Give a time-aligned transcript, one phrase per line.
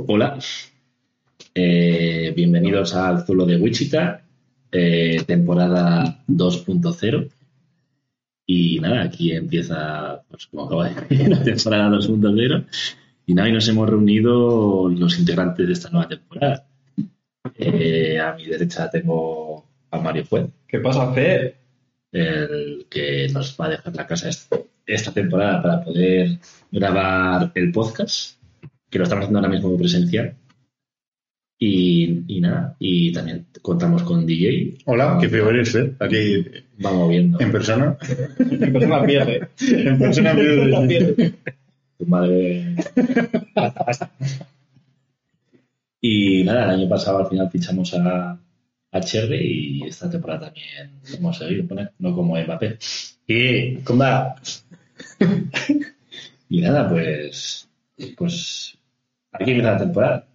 [0.00, 0.38] Hola,
[1.54, 4.22] Eh, bienvenidos al Zulo de Wichita,
[4.70, 7.28] eh, temporada 2.0.
[8.46, 12.64] Y nada, aquí empieza, pues como acabo de decir, la temporada 2.0.
[13.26, 16.66] Y nada, y nos hemos reunido los integrantes de esta nueva temporada.
[17.56, 21.56] Eh, a mi derecha tengo a Mario Fuez, ¿Qué pasa, Fer?
[22.12, 26.38] el que nos va a dejar la casa esta, esta temporada para poder
[26.70, 28.37] grabar el podcast,
[28.90, 30.36] que lo estamos haciendo ahora mismo presencial.
[31.60, 35.92] Y, y nada, y también contamos con DJ, Hola, qué feo eres, ¿eh?
[35.98, 36.44] Aquí
[36.78, 37.40] vamos viendo.
[37.40, 37.96] en persona.
[38.38, 39.48] En persona pierde.
[39.60, 41.34] En persona pierde.
[41.98, 42.76] Tu madre.
[46.00, 48.38] y nada, el año pasado al final fichamos a,
[48.92, 52.78] a Cherry y esta temporada también hemos seguido, pone, no como Mbappé.
[53.26, 54.36] Y, ¿cómo va?
[56.50, 57.68] Y nada, pues.
[58.16, 58.77] Pues.
[59.32, 60.26] Aquí empieza la temporada.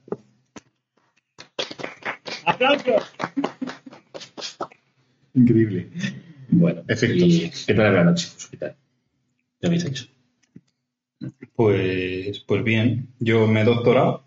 [2.46, 3.04] ¡Aplausos!
[5.34, 5.90] Increíble.
[6.50, 7.28] Bueno, Efectos.
[7.28, 8.28] ¿y ¿Qué tal la noche?
[8.34, 8.76] Pues, ¿Qué tal?
[9.60, 10.06] ¿Qué habéis hecho?
[11.56, 14.24] Pues, pues bien, yo me he doctorado.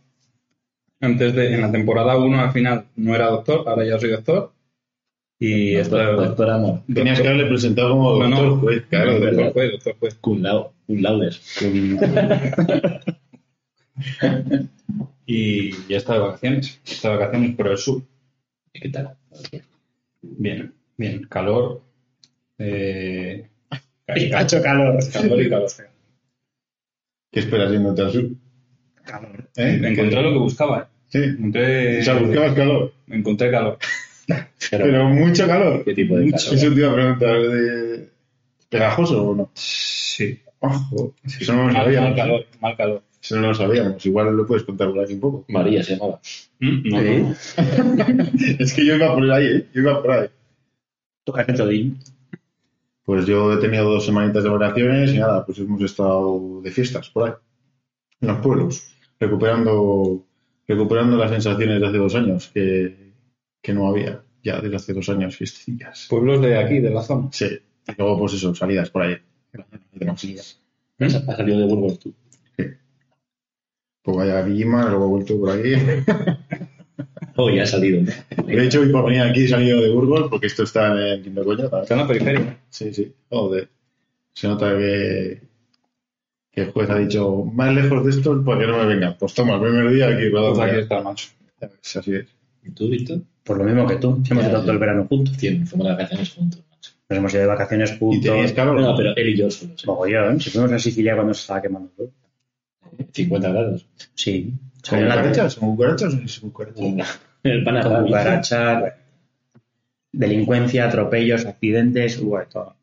[1.01, 4.53] Antes de, en la temporada 1 al final no era doctor, ahora ya soy doctor.
[5.39, 6.81] Y Doctor, esto- doctor Amor.
[6.93, 8.37] Tenías que haberle presentado como No, no.
[8.43, 9.13] doctor juez, claro.
[9.13, 10.15] No, doctor juez, doctor juez.
[10.15, 11.31] Cum lau- cum laude.
[15.29, 16.81] Y ya está de vacaciones.
[16.87, 18.03] Está de vacaciones por el sur.
[18.73, 19.17] ¿Y ¿Qué tal?
[20.23, 21.25] Bien, bien.
[21.29, 21.83] Calor.
[22.59, 23.49] Eh,
[24.31, 24.99] Cacho calor.
[25.13, 25.69] calor y calor.
[27.33, 28.29] ¿Qué esperas yéndote al sur?
[29.05, 29.51] Calor.
[29.57, 29.81] ¿Eh?
[29.83, 30.89] Encontré lo que buscaba.
[31.09, 31.19] Sí.
[31.19, 32.93] Encontré, O sea, buscabas calor.
[33.09, 33.79] encontré calor.
[34.71, 35.85] Pero, Pero mucho calor.
[35.85, 36.37] ¿Qué tipo de mucho.
[36.37, 36.55] calor?
[36.57, 37.41] Eso te iba a preguntar.
[37.43, 38.09] ¿de
[38.69, 39.51] ¿Pegajoso o no?
[39.55, 40.41] Sí.
[40.61, 42.11] Ojo, eso no lo Mal, sabíamos.
[42.11, 43.03] mal calor, mal calor.
[43.27, 44.07] Eso no lo sabíamos.
[44.07, 45.45] Igual lo puedes contar por aquí un poco.
[45.49, 46.21] María se llamaba.
[46.61, 47.21] Mm, No, ¿Eh?
[47.23, 47.35] no.
[48.61, 49.67] es que yo iba por ahí, ¿eh?
[49.75, 50.29] Yo iba por ahí.
[51.25, 51.99] Toca el Todín.
[53.05, 57.11] Pues yo he tenido dos semanitas de vacaciones y nada, pues hemos estado de fiestas
[57.11, 57.35] por ahí,
[58.21, 60.25] en los pueblos, recuperando,
[60.67, 63.13] recuperando las sensaciones de hace dos años que,
[63.63, 66.07] que no había ya desde hace dos años fiestillas.
[66.09, 67.29] Pueblos de aquí, de la zona.
[67.33, 67.47] Sí,
[67.87, 69.17] y luego pues eso, salidas por ahí.
[69.53, 70.15] Pues
[70.99, 72.15] ¿Has has salido de Burgos tú?
[74.15, 75.73] Vaya a Guillima, luego he vuelto por aquí.
[77.39, 78.01] Oh, ya ha salido.
[78.47, 81.45] De hecho, hoy por venir aquí he salido de Burgos, porque esto está en Quinto
[81.45, 82.59] Coño Está en la periferia.
[82.71, 83.69] Sí, sí, joder.
[84.33, 85.43] Se nota que,
[86.51, 89.17] que el juez ha dicho, más lejos de esto, para que no me vengan.
[89.19, 90.31] Pues toma, el primer día aquí.
[90.31, 91.29] Pues aquí está, macho.
[91.83, 92.27] Es así es.
[92.65, 93.19] ¿Y tú, Víctor?
[93.45, 94.09] Pues lo mismo que tú.
[94.13, 94.61] Hemos Ya, estado ya.
[94.63, 95.37] todo el verano juntos.
[95.37, 96.93] Cien, fuimos de vacaciones juntos, macho.
[97.11, 98.23] Nos hemos ido de vacaciones ¿Y juntos.
[98.33, 98.81] tenías calor?
[98.81, 99.83] No, pero él y yo solos.
[99.83, 99.87] ¿eh?
[99.87, 100.41] Mogollón.
[100.41, 102.11] Si fuimos a Sicilia cuando se estaba quemando todo.
[103.13, 103.87] 50 grados.
[104.15, 104.55] Sí.
[104.83, 105.53] ¿Son cucarachas?
[105.55, 107.21] ¿Son cucarachas o no son cucarachas?
[107.43, 108.95] El pan Con cucarachas,
[110.13, 112.77] delincuencia, atropellos, accidentes, hubo de todo.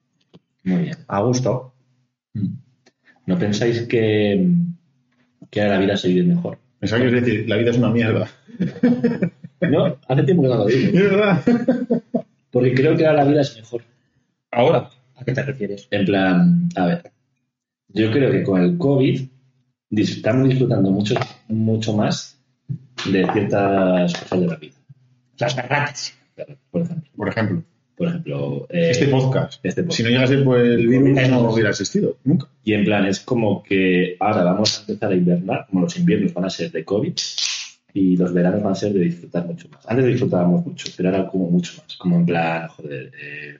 [0.63, 0.97] Muy bien.
[1.07, 1.73] A gusto.
[3.25, 4.47] ¿No pensáis que,
[5.49, 6.57] que ahora la vida se vive mejor?
[6.79, 8.29] Pensaba que es decir, la vida es una mierda.
[9.69, 10.87] No, hace tiempo que no lo digo.
[10.87, 11.41] Es verdad.
[12.51, 13.81] Porque creo que ahora la vida es mejor.
[14.51, 14.89] Ahora.
[15.15, 15.87] ¿A qué te refieres?
[15.89, 17.11] En plan, a ver,
[17.87, 19.21] yo creo que con el COVID
[20.01, 21.15] estamos disfrutando mucho,
[21.47, 22.37] mucho más
[23.09, 24.73] de ciertas cosas de la vida.
[25.37, 26.13] Las garratas.
[26.71, 27.63] Por ejemplo, Por ejemplo,
[27.95, 29.63] por ejemplo eh, este podcast.
[29.63, 29.97] este podcast.
[29.97, 32.17] Si no llegase por el virus, no hubiera existido.
[32.23, 32.47] Nunca.
[32.63, 36.33] Y en plan, es como que ahora vamos a empezar a invernar, como los inviernos
[36.33, 37.13] van a ser de COVID
[37.93, 39.87] y los veranos van a ser de disfrutar mucho más.
[39.87, 41.95] Antes disfrutábamos mucho, pero ahora como mucho más.
[41.97, 43.59] Como en plan, joder, eh,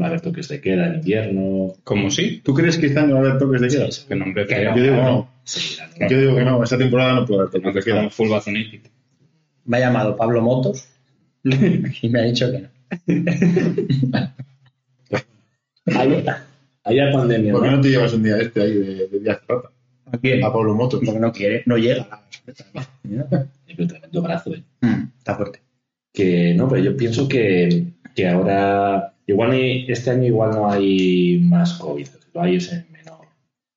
[0.00, 1.72] va a haber toques de queda en invierno.
[1.84, 2.40] ¿Cómo sí?
[2.44, 3.90] ¿Tú crees que este año va a haber toques de queda?
[3.90, 4.76] Sí, Que nombre Que feo.
[4.76, 5.30] Yo digo que no.
[5.44, 6.62] Sí, la- Yo digo que no.
[6.62, 8.10] Esta temporada no puede haber No, toques que de queda.
[8.10, 8.28] full.
[9.64, 10.88] Me ha llamado Pablo Motos
[11.44, 12.68] y me ha dicho que no.
[15.86, 16.24] Hay,
[16.84, 17.76] hay la pandemia, ¿Por qué ¿no?
[17.76, 19.70] no te llevas un día este ahí de, de viaje rata?
[20.12, 20.44] ¿A quién?
[20.44, 21.00] A Pablo Motos.
[21.04, 22.22] Porque no quiere, no llega.
[23.02, 24.62] Pero tremendo brazo, ¿eh?
[24.82, 25.60] Mm, Está fuerte.
[26.12, 27.84] Que no, pero yo pienso que,
[28.14, 33.26] que ahora, igual este año igual no hay más COVID, lo hay es en menor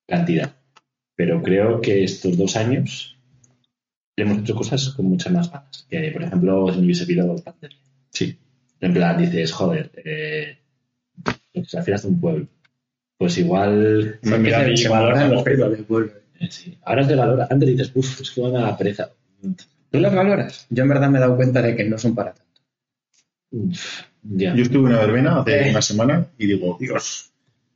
[0.08, 0.56] cantidad.
[1.16, 3.18] Pero creo que estos dos años
[4.16, 5.86] hemos hecho cosas con muchas más ganas.
[5.90, 7.78] Que, por ejemplo, si me hubiese pillado la pandemia.
[8.10, 8.38] Sí.
[8.80, 10.58] En plan, dices, joder, eh,
[11.54, 12.48] pues, al final es un pueblo.
[13.18, 14.20] Pues igual.
[14.24, 16.14] Se, mira, se valoran los pelos del pueblo.
[16.40, 16.78] eh, sí.
[16.84, 17.48] Ahora te valora.
[17.50, 19.12] Antes dices, uff, es que van a pereza.
[19.92, 20.66] ¿Tú las valoras?
[20.70, 22.51] Yo en verdad me he dado cuenta de que no son para tanto.
[23.52, 24.56] Uf, ya.
[24.56, 25.70] Yo estuve en una verbena hace Eh.
[25.72, 27.28] una semana y digo, Dios,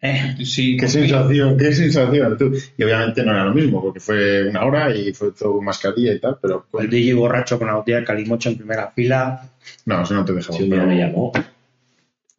[0.02, 2.38] Eh, Sí, Qué sensación, qué sensación.
[2.38, 2.52] tú.
[2.78, 6.20] Y obviamente no era lo mismo, porque fue una hora y fue todo mascarilla y
[6.20, 9.50] tal, pero el DJ borracho con la botella de calimocho en primera fila.
[9.86, 10.58] no, eso no te dejaba.
[10.60, 11.32] Pero- me llamó,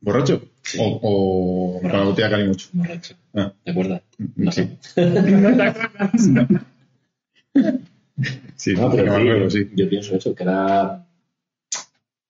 [0.00, 0.42] ¿Borracho?
[0.62, 0.78] Sí.
[0.80, 1.00] O,
[1.78, 2.68] o con la botella de calimucho.
[2.72, 3.14] borracho.
[3.34, 3.52] Ah.
[3.64, 4.00] ¿De acuerdo?
[4.36, 4.76] No sé.
[8.56, 9.70] Sí, No, pero sí, sí.
[9.74, 11.05] yo pienso eso, que era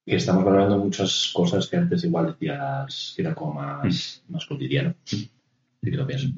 [0.07, 4.95] que estamos valorando muchas cosas que antes igual decías que era como más, más cotidiano.
[5.05, 5.31] Sí
[5.91, 6.29] que lo pienso.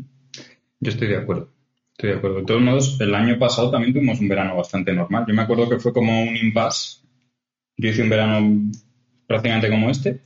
[0.80, 1.50] Yo estoy de acuerdo.
[1.92, 2.38] Estoy de acuerdo.
[2.38, 5.24] De todos modos, el año pasado también tuvimos un verano bastante normal.
[5.26, 7.00] Yo me acuerdo que fue como un impasse.
[7.76, 8.70] Yo hice un verano
[9.26, 10.20] prácticamente como este.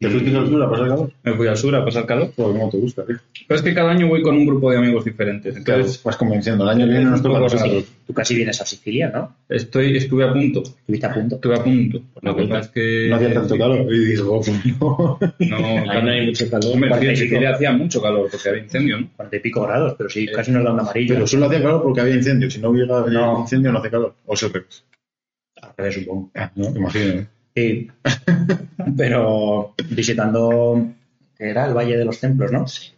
[0.00, 1.12] ¿Te fuiste al sur a pasar calor?
[1.22, 2.32] Me fui al sur a pasar calor.
[2.34, 3.16] Pues no te gusta, tío.
[3.46, 5.52] Pero es que cada año voy con un grupo de amigos diferentes.
[5.62, 6.64] Claro, Entonces, vas convenciendo.
[6.64, 7.82] El año que viene nos toca pasar calor.
[8.06, 9.36] Tú casi vienes a Sicilia, ¿no?
[9.50, 10.62] estoy, estuve a punto.
[10.62, 11.34] Estuviste a punto.
[11.34, 12.00] Estuve a punto.
[12.22, 13.06] Lo que pasa es que.
[13.10, 13.92] No hacía tanto calor.
[13.94, 15.18] Y digo, pues no.
[15.38, 16.72] No, no hay mucho calor.
[16.72, 19.10] Hombre, en Sicilia hacía mucho calor porque había incendio, ¿no?
[19.14, 21.12] Cuarenta y pico grados, pero sí, casi nos da un amarillo.
[21.14, 22.50] Pero solo hacía calor porque había incendio.
[22.50, 23.40] Si no hubiera No.
[23.40, 24.14] incendio, no hace calor.
[24.24, 24.46] O se.
[24.46, 26.30] Al revés, supongo.
[26.34, 27.26] Ah, no, imagino.
[27.54, 27.88] Sí.
[28.96, 30.94] pero visitando,
[31.36, 31.66] ¿qué era?
[31.66, 32.66] El Valle de los Templos, ¿no?
[32.66, 32.92] Sí.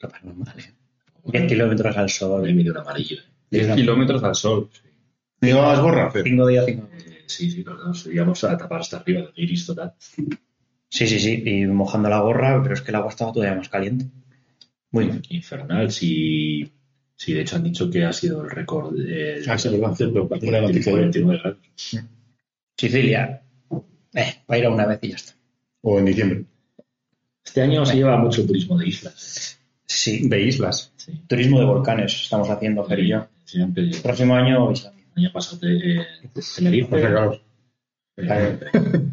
[0.00, 0.72] Lo paranormal, ¿eh?
[1.24, 2.42] 10 kilómetros al sol.
[2.42, 3.18] Me mide un amarillo.
[3.18, 3.24] ¿eh?
[3.50, 4.70] 10 kilómetros al sol.
[5.40, 6.10] ¿Me llevabas gorra?
[6.10, 6.24] Fer?
[6.24, 8.06] Cinco días, cinco Eh, sí, sí, los dos.
[8.06, 9.94] Íbamos a tapar hasta arriba de iris total.
[10.88, 11.42] Sí, sí, sí.
[11.46, 14.06] Y mojando la gorra, pero es que el agua estaba todavía más caliente.
[14.90, 15.22] Muy bien.
[15.30, 15.90] Infernal.
[15.90, 16.70] Si,
[17.16, 20.10] si de hecho han dicho que ha sido el récord de, Ah, sí, noticia.
[20.92, 21.58] 49 grados.
[22.76, 23.42] Sicilia.
[24.14, 25.34] Eh, va a ir a una vez y ya está.
[25.82, 26.44] O en diciembre.
[27.44, 29.58] Este año se lleva mucho turismo de islas.
[29.86, 30.28] Sí.
[30.28, 30.92] De islas.
[30.96, 31.12] Sí.
[31.26, 33.26] Turismo de volcanes estamos haciendo, Fer y yo.
[33.44, 33.84] Siempre.
[33.84, 35.04] El próximo año, Islandia.
[35.16, 36.06] El año pasado eh,
[36.56, 37.40] Tenerife, calor.
[38.16, 38.60] eh,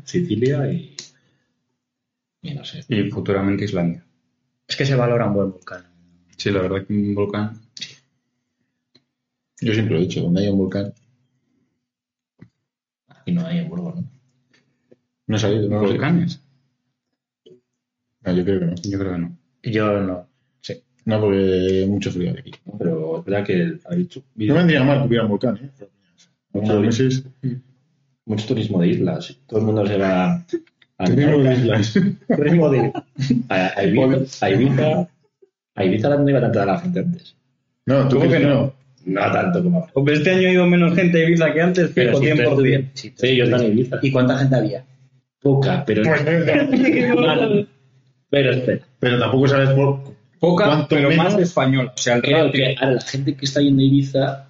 [0.04, 0.96] Sicilia y,
[2.42, 2.86] y no sé.
[2.90, 4.06] Y futuramente Islandia.
[4.68, 5.86] Es que se valora un buen volcán.
[6.36, 7.60] Sí, la verdad que un volcán.
[9.60, 10.94] Yo siempre lo he dicho, donde hay un volcán.
[13.08, 14.17] Aquí no hay en Burgos, ¿no?
[15.28, 15.70] No he salido.
[15.70, 16.42] No, ¿Volcanes?
[18.24, 18.76] Ah, yo creo que no.
[18.84, 19.38] Yo creo que no.
[19.64, 20.28] Yo no.
[20.62, 20.82] Sí.
[21.06, 22.52] No, porque mucho frío hay aquí.
[22.78, 25.70] Pero es verdad que ha dicho No vendría mal que hubiera un volcán, ¿eh?
[26.52, 27.24] Muchos meses.
[28.26, 29.38] mucho turismo de islas.
[29.48, 30.46] Todo el mundo se va
[30.98, 31.94] a, Turismo de islas.
[32.36, 32.94] Turismo de...
[33.50, 35.10] a, a Ibiza, a Ibiza.
[35.76, 37.36] A Ibiza no iba tanta la gente antes.
[37.86, 38.56] No, tú ¿Cómo crees que no?
[38.56, 38.74] no.
[39.06, 39.92] No tanto como ahora.
[39.94, 42.90] Hombre, este año ha ido menos gente a Ibiza que antes, Pero pero sí, 100%.
[42.94, 44.00] Sí, Sí, yo estaba en Ibiza.
[44.02, 44.84] ¿Y cuánta gente había?
[45.42, 46.04] Poca, pero.
[48.30, 48.86] pero espera.
[49.00, 50.02] Pero tampoco sabes por
[50.40, 51.34] Poca, ¿Cuánto pero menos?
[51.34, 51.94] más española.
[51.96, 54.44] O sea, el Creo que ahora la gente que está yendo a Ibiza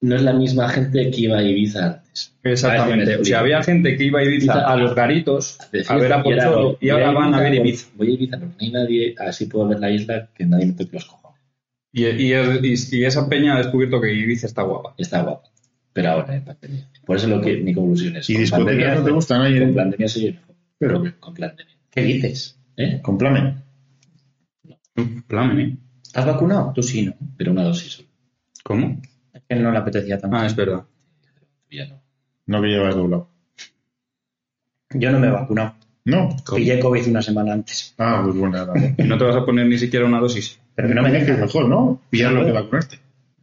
[0.00, 2.36] no es la misma gente que iba a Ibiza antes.
[2.44, 3.16] Exactamente.
[3.16, 6.12] O sea, había gente que iba a Ibiza Ibiza a los garitos De a ver
[6.12, 7.88] a fiesta, y ahora Pocholo y ahora van a ver Ibiza.
[7.96, 10.72] Voy a Ibiza porque no hay nadie, así puedo ver la isla que nadie me
[10.74, 11.40] toque los cojones.
[11.92, 14.94] Y, y, y- y esa peña ha descubierto que Ibiza está guapa.
[14.98, 15.48] Está guapo.
[15.92, 16.88] Pero ahora en pandemia.
[17.04, 18.28] Por eso lo que mi conclusión es.
[18.30, 19.58] ¿Y con discotecas pandemia- no te gustan ahí?
[19.60, 20.42] Con pandemia se llena.
[20.78, 21.74] Pero- Pero con pandemia.
[21.90, 22.58] ¿Qué dices?
[22.76, 23.00] ¿Eh?
[23.02, 23.62] Con plamen.
[25.26, 25.76] Plamen, ¿eh?
[26.02, 26.72] ¿Estás vacunado?
[26.74, 27.14] Tú sí, ¿no?
[27.36, 28.08] Pero una dosis solo.
[28.64, 29.00] ¿Cómo?
[29.32, 30.36] Es que no le apetecía tanto.
[30.36, 30.84] Ah, es verdad.
[31.70, 32.00] Ya no.
[32.46, 33.28] No que llevas doblado.
[34.90, 35.74] Yo no me he vacunado.
[36.04, 36.30] No.
[36.56, 37.94] Pillé COVID una semana antes.
[37.98, 38.72] Ah, pues bueno, nada.
[38.98, 40.58] ¿Y no te vas a poner ni siquiera una dosis?
[40.74, 41.40] Pero que no me que es dejan.
[41.42, 42.00] mejor, ¿no?
[42.10, 42.98] Pillarlo que vacunarte.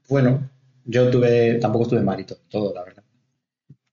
[0.09, 0.50] Bueno,
[0.86, 3.04] yo tuve, tampoco estuve malito, todo, la verdad.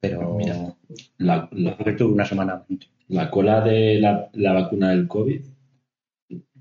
[0.00, 0.74] Pero Mira.
[1.18, 2.64] La, la, creo que tuve una semana.
[3.08, 5.42] la cola de la, la vacuna del COVID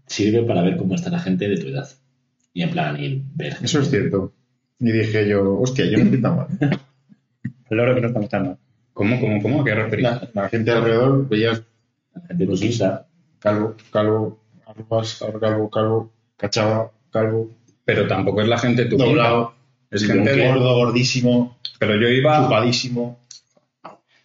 [0.07, 1.87] sirve para ver cómo está la gente de tu edad.
[2.53, 3.57] Y en plan, y ver.
[3.61, 4.33] Eso es cierto.
[4.79, 6.47] Y dije yo, hostia, yo no estoy tan mal.
[7.69, 8.57] El oro que no estamos tan mal.
[8.93, 9.61] ¿Cómo, cómo, cómo?
[9.61, 10.03] ¿A qué referís?
[10.03, 11.63] La, la gente alrededor veías
[12.13, 13.07] La gente de tu edad.
[13.39, 17.49] calvo, calvo, arrugas, calvo, calvo, cachaba, calvo,
[17.85, 19.05] Pero tampoco es la gente tu pinta.
[19.05, 19.53] doblado,
[19.91, 20.47] Es gente de...
[20.47, 22.43] gordo, gordísimo, Pero yo iba...
[22.43, 23.19] chupadísimo.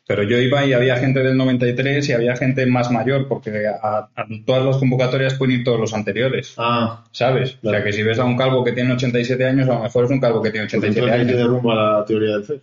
[0.09, 4.09] Pero yo iba y había gente del 93 y había gente más mayor, porque a,
[4.15, 7.59] a todas las convocatorias pueden ir todos los anteriores, Ah, ¿sabes?
[7.61, 10.05] O sea, que si ves a un calvo que tiene 87 años, a lo mejor
[10.05, 11.43] es un calvo que tiene pues 87 entonces ahí te años.
[11.51, 12.61] derrumba la teoría del FED.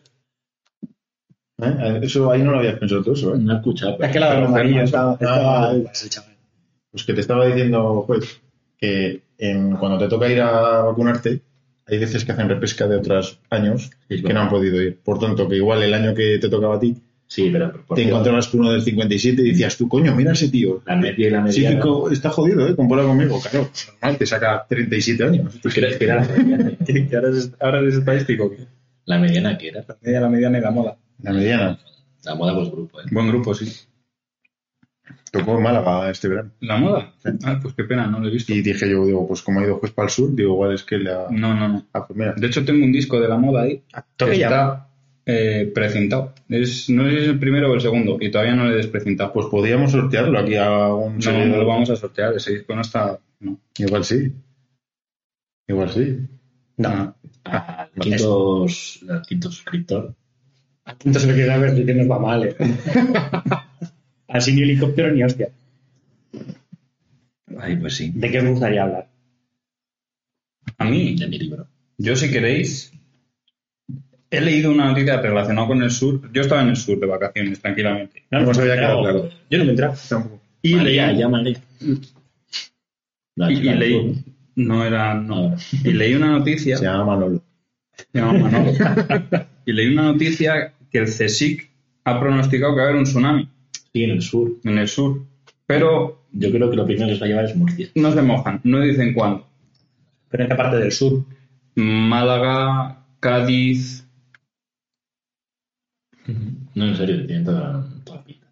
[1.61, 1.99] ¿Eh?
[2.01, 3.37] Eso ahí no lo habías pensado tú, eso, ¿eh?
[3.39, 3.97] No he escuchado.
[3.99, 5.75] Es que la de estaba, estaba Ah.
[6.91, 8.39] Pues que te estaba diciendo, pues,
[8.77, 11.41] que en- cuando te toca ir a vacunarte,
[11.87, 14.99] hay veces que hacen repesca de otros años Sí, que no han podido ir.
[15.03, 18.47] Por tanto, que igual el año que te tocaba a ti, Sí, pero te encontrabas
[18.47, 20.83] con uno del 57 y decías tú, coño, mira ese tío.
[20.85, 22.75] la media y la Sí, que co- está jodido, ¿eh?
[22.75, 23.69] Compara conmigo, claro.
[24.01, 25.59] Normal, te saca 37 años.
[25.59, 26.27] ¿Tú crees que era?
[26.85, 28.53] Que ahora es, ahora es estadístico.
[29.05, 29.83] La mediana que era.
[29.87, 30.97] La media, la mediana y la moda.
[31.23, 31.79] La mediana.
[32.23, 33.05] La moda pues grupo, ¿eh?
[33.09, 33.65] Buen grupo, sí.
[35.33, 36.51] Tocó en Málaga este verano.
[36.59, 37.11] ¿La moda?
[37.43, 38.53] Ah, pues qué pena, no lo he visto.
[38.53, 40.83] Y dije yo, digo, pues como ha ido juez para el sur, digo, igual es
[40.83, 41.25] que le ha...
[41.31, 41.87] No, no, no.
[41.91, 43.81] Ah, pues mira, De hecho, tengo un disco de la moda ahí
[44.15, 44.45] Toque que ya.
[44.45, 44.89] está
[45.25, 46.35] eh, precintado.
[46.49, 48.75] Es, no sé si es el primero o el segundo y todavía no lo he
[48.75, 49.33] desprecintado.
[49.33, 52.35] pues podríamos sortearlo aquí a un no, no lo vamos a sortear.
[52.35, 53.17] Ese disco no está.
[53.39, 53.57] No.
[53.79, 54.31] Igual sí.
[55.67, 56.19] Igual sí.
[56.77, 57.15] No.
[57.45, 58.67] Al quinto,
[59.09, 60.13] al quinto suscriptor.
[60.85, 62.55] Entonces lo que a ver que nos va mal, ¿eh?
[64.33, 65.49] Así ni helicóptero ni hostia.
[67.59, 68.11] Ay, pues sí.
[68.15, 69.07] ¿De qué me gustaría hablar?
[70.79, 71.67] A mí, De mi libro.
[71.97, 72.91] yo si queréis,
[74.31, 76.31] he leído una noticia relacionada con el sur.
[76.33, 78.23] Yo estaba en el sur de vacaciones, tranquilamente.
[78.31, 79.29] No, No no se había quedado claro.
[79.51, 79.95] Yo no me he enterado.
[80.63, 81.61] Y María, leí, ya María.
[83.35, 84.23] La y, leí,
[84.55, 85.55] no era, no.
[85.83, 87.43] Y leí una noticia, Se llama Manolo.
[88.11, 88.71] se llama Manolo.
[89.65, 91.69] y leí una noticia que el CSIC
[92.05, 93.49] ha pronosticado que va a haber un tsunami
[93.93, 94.51] Sí, en el sur.
[94.63, 95.21] en el sur.
[95.65, 97.87] Pero Yo creo que lo primero que se va a llevar es Murcia.
[97.95, 99.47] no se mojan, no dicen cuándo.
[100.29, 101.23] Pero en qué parte del sur.
[101.75, 104.07] Málaga, Cádiz.
[106.75, 108.47] No, en serio, tiene toda, toda la pinta.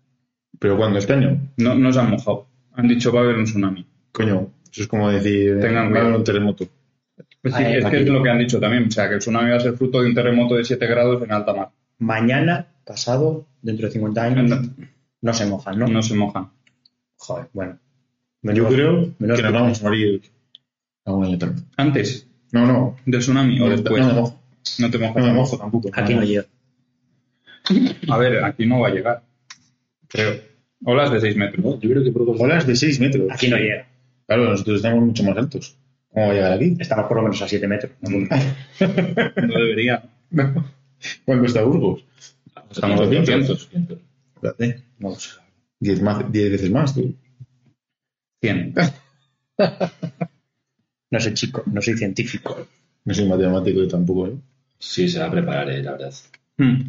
[0.59, 2.47] Pero cuando este año, No, no se han mojado.
[2.73, 3.85] Han dicho va a haber un tsunami.
[4.11, 6.05] coño, eso es como decir, Tengan va a cuidado.
[6.07, 6.67] haber un terremoto.
[7.41, 7.97] Pues sí, es aquí.
[7.97, 8.85] que es lo que han dicho también.
[8.87, 11.23] O sea, que el tsunami va a ser fruto de un terremoto de 7 grados
[11.23, 11.69] en alta mar.
[11.97, 14.69] Mañana, pasado, dentro de 50 años,
[15.21, 15.87] No, no se mojan, ¿no?
[15.87, 16.49] no se mojan.
[17.17, 17.77] Joder, bueno.
[18.43, 20.21] Yo creo menos que nos vamos a morir
[21.05, 21.61] año tarde.
[21.77, 22.97] Antes No, no.
[23.05, 24.01] del tsunami o No, después.
[24.01, 24.39] no me mojo.
[24.79, 25.23] No te No mojas.
[25.25, 25.89] me mojo tampoco.
[25.93, 26.45] Aquí no llega.
[28.09, 29.23] A ver, aquí no va a llegar.
[30.07, 30.41] Creo.
[30.83, 31.63] Olas de 6 metros.
[31.63, 32.39] No, yo creo que Burgos.
[32.41, 33.27] Olas de 6 metros.
[33.31, 33.87] Aquí no llega.
[34.25, 35.77] Claro, nosotros estamos mucho más altos.
[36.09, 36.75] ¿Cómo va a llegar aquí?
[36.79, 37.91] Estamos por lo menos a 7 metros.
[38.01, 40.03] No debería.
[41.25, 42.03] ¿Cuánto está Burgos?
[42.71, 43.69] Estamos a 200.
[44.41, 44.83] Espérate.
[44.99, 45.31] No lo sé.
[45.79, 47.15] 10 más, 10 veces más, tú.
[48.41, 48.73] 100.
[51.11, 52.67] No soy chico, no soy científico.
[53.03, 54.37] No soy matemático yo tampoco, ¿eh?
[54.79, 56.13] Sí, se va a preparar, eh, la verdad.
[56.57, 56.83] Hmm.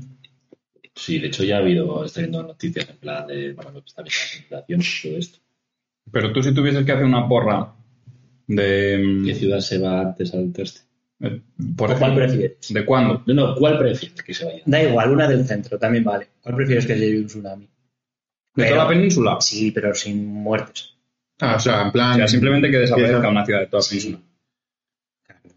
[0.95, 3.89] Sí, de hecho ya ha habido, estoy viendo noticias en plan de, bueno, lo que
[3.89, 5.39] está viendo la inflación y todo esto.
[6.13, 7.75] Pero tú si tuvieses que hacer una porra
[8.47, 9.23] de...
[9.25, 10.83] ¿Qué ciudad se va antes al teste?
[11.23, 11.41] Eh,
[11.77, 12.57] Por ¿Cuál prefieres?
[12.73, 13.23] ¿De cuándo?
[13.27, 14.63] No, no, ¿cuál prefieres que se vaya?
[14.67, 16.29] Da igual, una del centro también vale.
[16.43, 17.65] ¿Cuál prefieres que se lleve un tsunami?
[17.65, 17.71] ¿De
[18.55, 19.37] Pero- toda la península?
[19.41, 20.91] Sí, pero sin muertes.
[21.41, 22.13] Ah, o sea, en plan.
[22.13, 24.19] O sea, simplemente que desaparezca Esa- una ciudad de toda la península.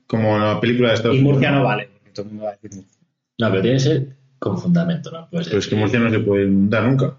[0.08, 1.34] Como en la película de Estados Y Unidos.
[1.34, 2.98] Murcia no vale, porque todo el mundo va a decir Murcia.
[3.40, 4.08] No, pero tiene que ser
[4.40, 5.28] con fundamento, ¿no?
[5.32, 7.18] Pues Pero es que Murcia no se puede inundar nunca.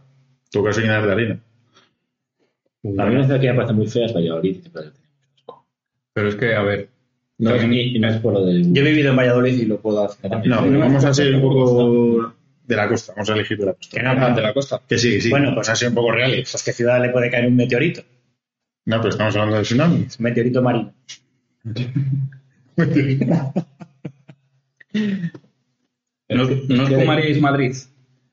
[0.50, 1.40] Toca llenar de arena.
[2.84, 4.64] A mí una ciudad que me parece muy fea es Valladolid.
[6.14, 6.88] Pero es que, a ver,
[7.38, 8.62] No, y, y no es por lo de...
[8.72, 10.30] Yo he vivido en Valladolid y lo puedo hacer.
[10.30, 10.50] También.
[10.50, 12.34] No, pero vamos a ser un poco
[12.66, 13.12] de la costa.
[13.14, 13.96] Vamos a elegir de la costa.
[13.96, 14.34] Que no, no.
[14.34, 14.80] de la costa.
[14.88, 15.28] Que sí, sí.
[15.28, 16.32] Bueno, pues ha sido un poco real.
[16.32, 18.02] Pues ¿qué ciudad le puede caer un meteorito?
[18.86, 20.06] No, pero estamos hablando de tsunami.
[20.06, 20.94] Es un meteorito marino.
[26.28, 27.72] ¿No, no os fumaríais Madrid?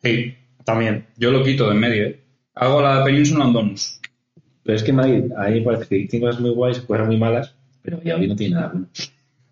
[0.01, 1.07] Sí, también.
[1.17, 2.19] Yo lo quito de en medio, ¿eh?
[2.55, 3.99] Hago la península en Donus.
[4.63, 7.17] Pero es que Madrid, a mí me parece que tiene cosas muy guays, cosas muy
[7.17, 8.87] malas, pero Valladolid no tiene nada bueno.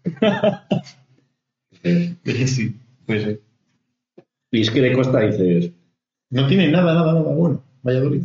[1.84, 2.16] Eh,
[2.48, 2.76] Sí,
[3.08, 3.40] pues sí.
[4.52, 5.72] y es que de costa dices,
[6.30, 7.64] No tiene nada, nada, nada bueno.
[7.84, 8.24] Valladolid.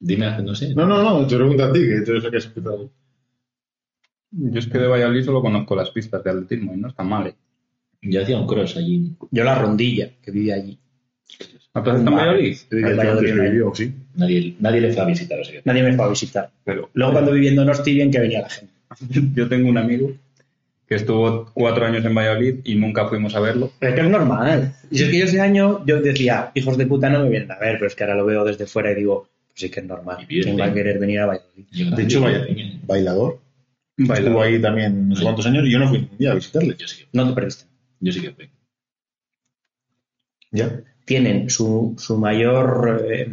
[0.00, 0.74] dime, no sé.
[0.74, 1.26] No, no, no.
[1.26, 2.90] Te pregunto a ti, que tú eres el que has empezado.
[4.30, 7.28] Yo es que de Valladolid solo conozco las pistas de atletismo y no está mal,
[7.28, 7.36] ¿eh?
[8.02, 9.16] Yo hacía un cross allí.
[9.30, 10.78] Yo la rondilla, que vivía allí.
[11.78, 12.56] ¿La plaza está en Valladolid?
[12.70, 13.92] Yo Valladolid vivió, sí.
[14.16, 16.50] Nadie, nadie le fue a visitar, o sea que- Nadie me fue a visitar.
[16.64, 18.72] Pero Luego cuando viví en Donosti, bien que venía la gente.
[19.34, 20.12] yo tengo un amigo
[20.86, 23.70] que estuvo cuatro años en Valladolid y nunca fuimos a verlo.
[23.78, 24.74] Pero es que es normal.
[24.90, 27.58] Y es que yo ese año, yo decía, hijos de puta no me vienen a
[27.58, 29.86] ver, pero es que ahora lo veo desde fuera y digo, pues sí que es
[29.86, 30.24] normal.
[30.26, 31.64] ¿Quién va a querer venir a Valladolid?
[31.72, 32.46] Yo De hecho, vaya,
[32.86, 33.38] bailador.
[33.98, 34.18] Bailador.
[34.18, 36.74] Estuvo ahí también no sé cuántos años y yo no fui un día a visitarle.
[36.78, 37.64] Yo sí que, No te perdiste.
[38.00, 38.48] yo sí que fui.
[40.50, 40.80] Ya.
[41.08, 43.28] Tienen su, su mayor eh,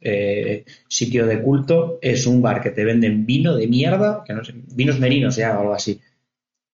[0.00, 4.44] eh, sitio de culto, es un bar que te venden vino de mierda, que no
[4.44, 6.00] sé, vinos merinos ya o algo así.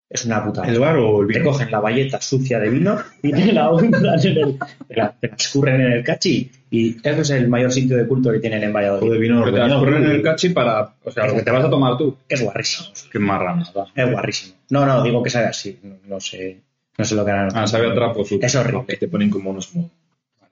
[0.09, 0.63] Es una puta.
[0.63, 1.51] ¿El bar o el Te vino?
[1.51, 5.35] cogen la valleta sucia de vino y te la en el, te la, te la
[5.35, 8.73] escurren en el cachi y ese es el mayor sitio de culto que tienen en
[8.73, 9.19] Valladolid.
[9.19, 9.79] Vino Pero te las ordeñado.
[9.85, 10.95] corren en el cachi para...
[11.03, 12.17] O sea, lo que te vas a tomar tú.
[12.27, 12.89] Es guarrísimo.
[13.11, 13.71] Qué marranas.
[13.95, 14.55] Es guarrísimo.
[14.69, 15.77] No, no, digo que sabe así.
[15.83, 16.59] No, no sé,
[16.97, 17.49] no sé lo que harán.
[17.53, 18.23] Ah, sabe a trapo.
[18.25, 18.83] su- Es horrible.
[18.87, 19.71] Que te ponen como unos...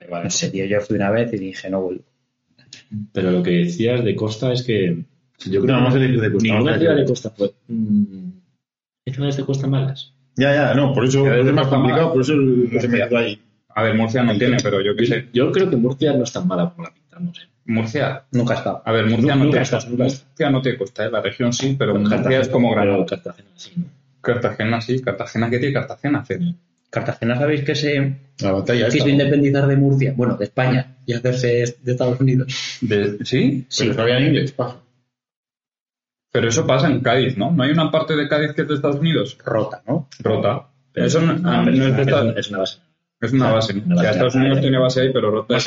[0.08, 0.24] Vale.
[0.24, 2.04] No sé, tío, yo fui una vez y dije, no vuelvo.
[3.12, 5.04] Pero lo que decías de costa es que...
[5.46, 6.48] Yo creo No, vamos a elegir de costa.
[6.48, 7.52] Ninguna ciudad de costa fue...
[7.68, 8.30] Mm,
[9.06, 10.12] ¿Hay ciudades de costa malas?
[10.36, 12.34] Ya, ya, no, por eso es más complicado, por eso
[12.80, 13.40] se me quedó ahí.
[13.74, 15.28] A ver, Murcia no tiene, pero yo qué sé.
[15.32, 17.38] Yo creo que Murcia no es tan mala como la pintamos.
[17.38, 17.48] ¿eh?
[17.66, 18.24] Murcia.
[18.32, 18.82] Nunca ha estado.
[18.84, 19.88] A ver, Murcia no, te estás.
[19.88, 21.10] Murcia no te costa, ¿eh?
[21.10, 23.06] la región sí, pero Murcia Cartagena, es como Granada.
[23.06, 23.72] Cartagena sí.
[23.76, 23.84] ¿no?
[24.20, 26.40] Cartagena sí, Cartagena, ¿qué tiene Cartagena hacer?
[26.90, 28.92] Cartagena, ¿sabéis que se La batalla esta.
[28.92, 29.12] quiso ¿no?
[29.12, 30.12] independizar de Murcia?
[30.16, 32.78] Bueno, de España y hacerse de Estados Unidos.
[32.80, 33.66] De- ¿Sí?
[33.78, 34.78] Pero sabía en inglés, paja.
[36.32, 37.50] Pero eso pasa en Cádiz, ¿no?
[37.50, 39.36] ¿No hay una parte de Cádiz que es de Estados Unidos?
[39.44, 40.08] Rota, ¿no?
[40.20, 40.68] Rota.
[40.92, 42.78] Pero eso no, ah, no es de Estados- es una base.
[43.20, 43.74] es una base.
[43.74, 43.82] ¿no?
[43.86, 44.10] Una Ya base.
[44.12, 45.66] Estados Unidos tiene base ahí, pero Rota es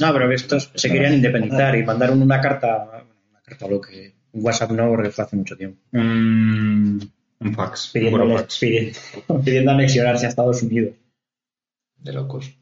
[0.00, 2.88] No, pero estos se querían independizar y mandaron una carta,
[3.30, 6.98] una carta, lo que un WhatsApp no, porque fue hace mucho tiempo, un,
[7.40, 7.86] un fax.
[7.86, 8.98] un pidiendo, pidiendo,
[9.44, 10.94] pidiendo anexionarse a Estados Unidos.
[11.98, 12.56] De locos.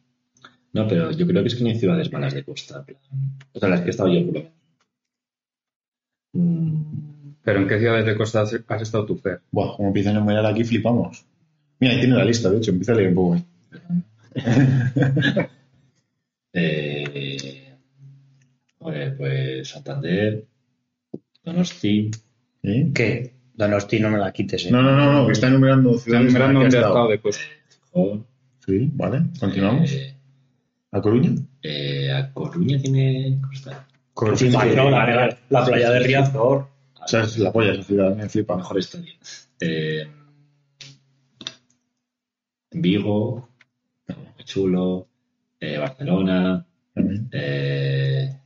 [0.73, 2.85] No, pero yo creo que es que no hay ciudades malas de costa.
[3.53, 4.53] O sea, las que he estado yo, por lo menos.
[6.33, 9.43] Mm, ¿Pero en qué ciudades de costa has, has estado tú, Fer?
[9.51, 11.27] Buah, como empiezan a enumerar aquí, flipamos.
[11.79, 13.35] Mira, ahí tiene la lista, de hecho, empieza a leer un poco.
[13.35, 13.45] ahí.
[16.55, 17.63] eh,
[19.17, 20.47] pues Santander,
[21.45, 22.11] Donosti,
[22.63, 22.91] ¿Eh?
[22.95, 23.35] ¿Qué?
[23.55, 24.71] Donosti no me la quites, ¿eh?
[24.71, 26.33] No, no, no, no, que está enumerando ciudades.
[26.33, 27.45] mirando en las dónde que has ha estado de costa.
[28.67, 29.93] Sí, vale, continuamos.
[29.93, 30.15] eh,
[30.93, 31.31] ¿A Coruña?
[31.63, 33.87] eh, ¿A Coruña tiene costa?
[34.37, 36.69] Sí, no, la, la- la playa de Riazor.
[37.05, 38.57] O sea, es la polla esa ciudad, me flipa.
[38.57, 39.13] Mejor historia.
[39.61, 40.07] Eh,
[42.71, 43.49] Vigo,
[44.09, 45.07] muy chulo,
[45.61, 47.29] eh, Barcelona, También.
[47.33, 48.39] eh,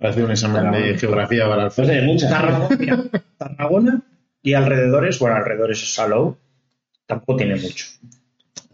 [0.00, 2.30] Hacer un examen de geografía para el no sé, muchas.
[2.30, 4.02] Tarragona, Tarragona
[4.50, 6.36] y alrededores, bueno, alrededores es Salou,
[7.06, 7.86] tampoco tiene mucho.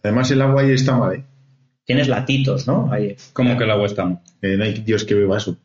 [0.02, 1.24] Además, el agua ahí está mal, ¿eh?
[1.84, 2.90] Tienes latitos, ¿no?
[2.92, 3.16] Ahí.
[3.32, 4.20] ¿Cómo que el agua está?
[4.40, 5.56] Que no hay Dios que beba eso.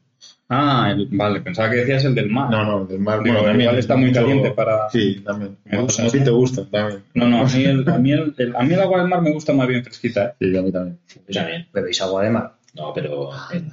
[0.49, 2.49] Ah, el- vale, pensaba que decías el del mar.
[2.49, 3.21] No, no, del mar.
[3.23, 3.61] Digo, bueno, también.
[3.69, 5.57] igual está muy caliente para- Sí, también.
[5.63, 6.23] Me Como gusta, a ti sí.
[6.23, 7.03] te gusta, también.
[7.13, 9.21] No, no, a mí el, a mí el, el- a mí el agua del mar
[9.21, 10.25] me gusta más bien fresquita.
[10.25, 10.33] ¿eh?
[10.39, 10.99] Sí, a mí también.
[11.31, 11.67] También.
[11.71, 12.55] Bebéis agua de mar.
[12.73, 13.71] No, pero en, en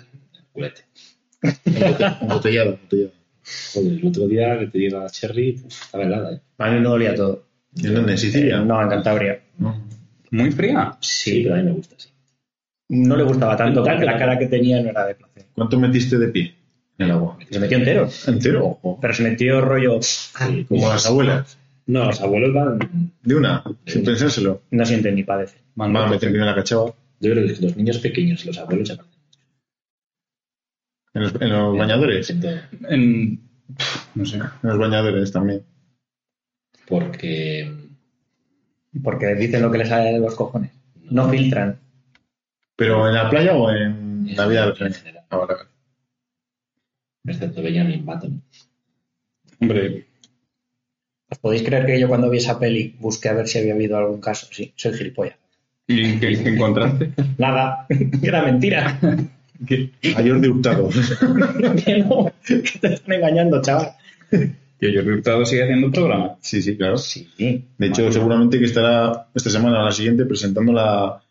[0.52, 0.82] culete.
[2.20, 3.12] Embotellado, embotellado.
[3.74, 6.40] Joder, el otro día que te diga Cherry, uf, estaba helada, ¿eh?
[6.58, 7.44] A mí me dolía todo.
[7.82, 8.12] ¿En dónde?
[8.12, 8.56] ¿En Sicilia?
[8.58, 9.40] Eh, no, en Cantabria.
[9.58, 9.84] No.
[10.30, 10.96] Muy fría.
[11.00, 12.08] Sí, Sí, pero a mí me gusta, sí.
[12.88, 15.46] no le gustaba tanto porque la cara que tenía no era de placer.
[15.54, 16.54] ¿Cuánto metiste de pie
[16.98, 17.38] en el agua?
[17.50, 18.08] Se metió entero.
[18.26, 18.66] ¿Entero?
[18.66, 18.98] Ojo.
[19.00, 19.98] Pero se metió rollo.
[20.02, 21.58] Sí, Como las abuelas.
[21.86, 23.12] No, los abuelos van.
[23.22, 24.62] De una, sin pensárselo.
[24.72, 25.58] No siente ni padece.
[25.76, 26.86] Van a meter primero la cachava
[27.20, 29.15] Yo creo que los niños pequeños y los abuelos se parecen.
[31.16, 32.30] En los, en los bañadores.
[32.30, 33.40] En
[34.14, 34.36] no sé.
[34.36, 35.64] En los bañadores también.
[36.86, 37.74] Porque.
[39.02, 40.72] Porque dicen lo que les sale de los cojones.
[41.10, 41.78] No filtran.
[42.76, 45.24] ¿Pero en la playa o en la vida en general.
[45.30, 45.54] Ah, vale.
[47.24, 48.42] Excepto Benjamin Button.
[49.60, 50.06] Hombre,
[51.28, 53.96] ¿Os podéis creer que yo cuando vi esa peli busqué a ver si había habido
[53.96, 54.46] algún caso?
[54.50, 55.36] Sí, soy gilipollas.
[55.88, 57.12] ¿y qué encontraste?
[57.38, 57.86] Nada,
[58.22, 59.00] era mentira.
[60.14, 60.88] Mayor de Hurtado.
[61.84, 63.92] que no, que te están engañando, chaval.
[64.78, 66.36] Que Jordi Hurtado sigue haciendo un programa.
[66.40, 66.98] Sí, sí, claro.
[66.98, 67.28] Sí.
[67.38, 71.22] De hecho, seguramente que estará esta semana o la siguiente presentando la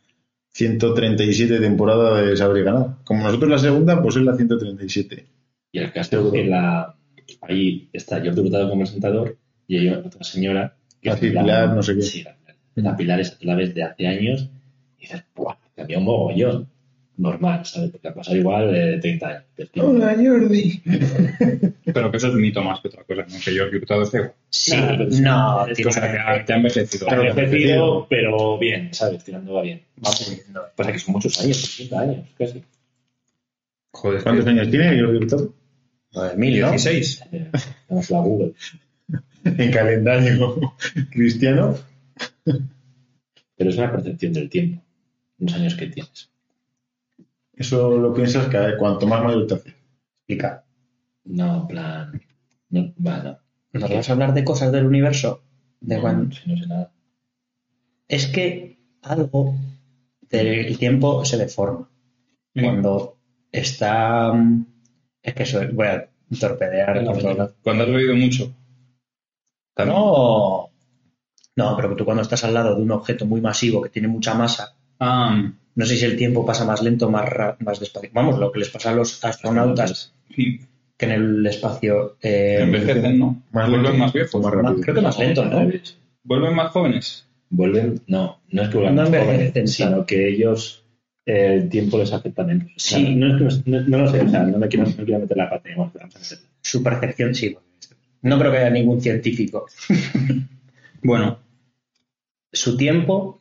[0.54, 2.98] 137 temporada de Saber y Ganar.
[3.04, 5.26] Como nosotros la segunda, pues es la 137.
[5.74, 6.96] Y el caso es que la,
[7.42, 11.84] ahí está Jordi Hurtado como presentador y hay otra señora que La es Pilar, no
[11.84, 12.02] sé qué.
[12.02, 12.36] Sí, la,
[12.76, 14.50] la Pilar tú la ves de hace años
[14.98, 15.58] y dices, ¡buah!
[15.76, 16.70] Cambió un mogollón.
[17.18, 17.92] Normal, ¿sabes?
[17.92, 19.44] Porque ha pasado igual de 30 años.
[19.56, 20.82] Es que- Jordi.
[21.86, 23.40] Pero que eso es mito más que otra cosa, ¿no?
[23.44, 24.34] Que Jordi Hurtado esté igual.
[24.50, 27.10] Sí, sí, no, es sea, que que ha, ha envejecido.
[27.10, 29.24] Ha envejecido, pero bien, ¿sabes?
[29.24, 29.82] Tirando va bien.
[29.98, 32.64] Vamos, no, pasa que son muchos años, 30 años, casi.
[33.92, 35.54] Joder, ¿Cuántos años tiene Jordi Hurtado?
[36.14, 36.70] 9.000, ¿no?
[36.72, 37.24] 16.
[37.90, 38.54] Vamos a la Google.
[39.46, 40.74] En calendario
[41.12, 41.78] cristiano.
[42.44, 44.82] Pero es una percepción del tiempo,
[45.38, 46.30] los años que tienes.
[47.56, 49.74] Eso lo piensas que cuanto más mayor te haces.
[50.18, 50.64] Explica.
[51.26, 52.22] No, en plan.
[52.70, 53.38] No, bueno.
[53.74, 55.42] ¿Nos vas a hablar de cosas del universo?
[55.80, 56.36] De no, cuando...
[56.36, 56.92] si no sé nada.
[58.08, 59.56] Es que algo
[60.30, 61.90] del tiempo se deforma.
[62.54, 63.18] Cuando
[63.52, 64.34] está...
[64.34, 64.66] mm,
[65.24, 67.04] Es que eso, voy a torpedear.
[67.06, 67.54] Por todos.
[67.64, 68.54] Cuando has bebido mucho.
[69.74, 69.98] También.
[69.98, 70.70] No.
[71.58, 74.34] No, pero tú cuando estás al lado de un objeto muy masivo que tiene mucha
[74.34, 78.10] masa, Ah, no sé si el tiempo pasa más lento más, ra- más despacio.
[78.14, 80.60] Vamos, lo que les pasa a los astronautas sí.
[80.98, 82.18] que en el espacio...
[82.22, 83.44] eh, Envejecen, ¿no?
[83.52, 84.42] Más Vuelven más viejos.
[84.42, 84.82] más rápido.
[84.82, 85.70] creo que más lento, ¿no?
[86.24, 87.28] Vuelven más jóvenes.
[87.50, 90.84] Vuelven, no, no es que vuelvan No más envejecen jóvenes, sino que ellos
[91.26, 92.68] eh, el tiempo les afecta menos.
[92.76, 93.16] O sea, Sí.
[93.16, 95.38] no, es que no, no lo sé, o sea, no me quiero, no quiero meter
[95.38, 95.70] la pata.
[95.70, 96.10] Meterla.
[96.62, 97.56] Su percepción, sí.
[98.22, 99.66] No creo que haya ningún científico.
[101.04, 101.38] Bueno,
[102.52, 103.40] Su tiempo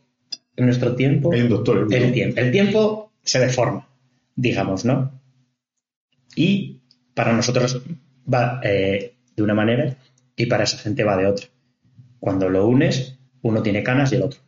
[0.56, 1.88] En nuestro tiempo, Hay un doctor.
[1.90, 3.88] el tiempo, el tiempo se deforma,
[4.36, 5.20] digamos, ¿no?
[6.36, 6.80] Y
[7.14, 7.82] para nosotros
[8.32, 9.96] va eh, de una manera
[10.36, 11.46] y para esa gente va de otra.
[12.20, 14.40] Cuando lo unes, uno tiene canas y el otro.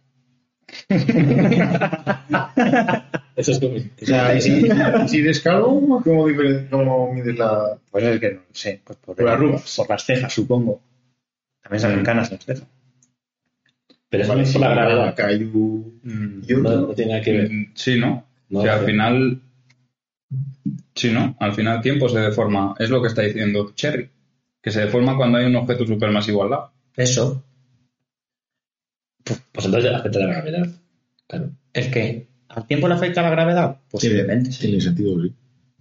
[3.36, 3.76] Eso es como...
[3.76, 7.78] O sea, y si, y si eres calvo, ¿cómo, cómo mides la...?
[7.90, 10.80] Pues es que no sé, pues por, Por las por las cejas, supongo.
[11.62, 12.66] También salen canas las cejas.
[14.08, 15.08] Pero eso Vale, no es por la gravedad.
[15.08, 16.62] acá hay un- Mm, y otro.
[16.70, 17.50] No, no tiene nada que ver.
[17.50, 18.24] mm, Sí, ¿no?
[18.48, 19.40] No, o sea, al final.
[20.94, 21.36] Sí, ¿no?
[21.40, 22.74] Al final el tiempo se deforma.
[22.78, 24.08] Es lo que está diciendo Cherry.
[24.62, 26.72] Que se deforma cuando hay un objeto supermasivo al lado.
[26.96, 27.42] Eso
[29.52, 30.66] Pues entonces afecta la gravedad.
[31.28, 31.50] Claro.
[31.72, 33.76] es que ¿al tiempo le afecta la gravedad?
[33.90, 34.52] Posiblemente.
[34.52, 34.66] sí.
[34.68, 35.32] Tiene sentido, sí.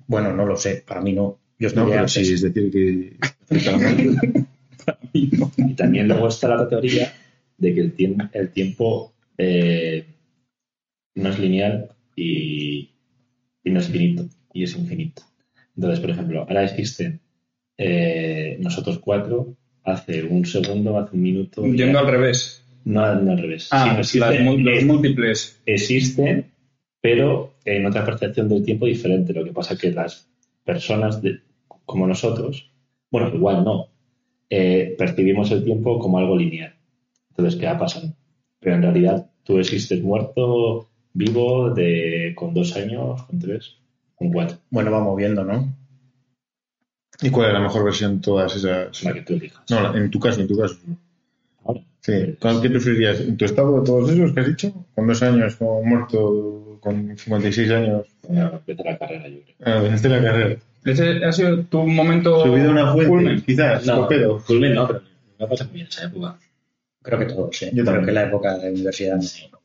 [0.07, 1.37] Bueno, no lo sé, para mí no.
[1.59, 3.17] Yo No, pero sí, es decir que...
[3.43, 4.45] afecta a la mente.
[5.13, 7.13] Y también luego está la teoría
[7.57, 10.05] de que el, tiemp- el tiempo eh,
[11.15, 12.89] no es lineal y,
[13.63, 15.21] y no es finito, y es infinito.
[15.75, 17.19] Entonces, por ejemplo, ahora existen
[17.77, 21.65] eh, nosotros cuatro, hace un segundo, hace un minuto.
[21.65, 22.61] Yendo al revés.
[22.85, 23.69] No, no al revés.
[23.71, 25.59] Ah, Sí, existen, los es- múltiples.
[25.65, 26.51] existen,
[27.01, 29.33] pero en otra percepción del tiempo diferente.
[29.33, 30.27] Lo que pasa es que las
[30.63, 31.39] personas de-
[31.85, 32.69] como nosotros,
[33.11, 33.87] bueno, igual no,
[34.49, 36.73] eh, percibimos el tiempo como algo lineal.
[37.37, 38.15] Entonces, ¿qué va pasando?
[38.59, 43.75] Pero en realidad tú existes muerto, vivo, de, con dos años, con tres,
[44.15, 45.73] con cuatro, Bueno, vamos viendo, ¿no?
[47.21, 49.03] ¿Y cuál es la mejor versión de todas esas...?
[49.03, 49.61] la que tú elijas.
[49.69, 50.75] No, la- en tu caso, en tu caso.
[51.63, 52.35] Ahora, Sí.
[52.39, 53.19] ¿Cuál- ¿Qué preferirías?
[53.21, 54.85] ¿En tu estado de todos esos que has dicho?
[54.93, 58.05] ¿Con dos años, como muerto, con 56 años?
[58.27, 59.55] para empezar la carrera, yo creo.
[59.65, 60.59] Ah, la carrera.
[60.83, 62.43] Ese ha sido tu momento.
[62.43, 63.41] Subido a una fuente, culmen.
[63.41, 64.07] quizás, No,
[64.45, 65.01] culmen no, pero
[65.39, 66.37] me pasa muy bien esa época.
[67.05, 67.67] Creo que todos, ¿eh?
[67.73, 68.05] Yo Creo también.
[68.05, 69.59] que la época de universidad no.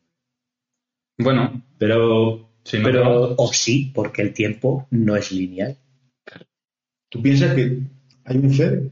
[1.19, 5.77] Bueno, Pero, si no pero O sí, porque el tiempo no es lineal.
[7.09, 7.79] ¿Tú piensas que
[8.25, 8.83] hay un Fer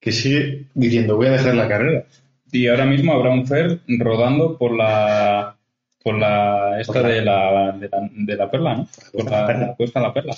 [0.00, 2.04] que sigue diciendo voy a dejar la carrera?
[2.50, 5.56] Y ahora mismo habrá un Fer rodando por la.
[6.02, 6.80] Por la.
[6.80, 8.88] Esta Por la- de, la, de, la, de la perla, ¿no?
[9.12, 9.74] Por la la, Perla.
[9.76, 10.36] Cuesta la perla.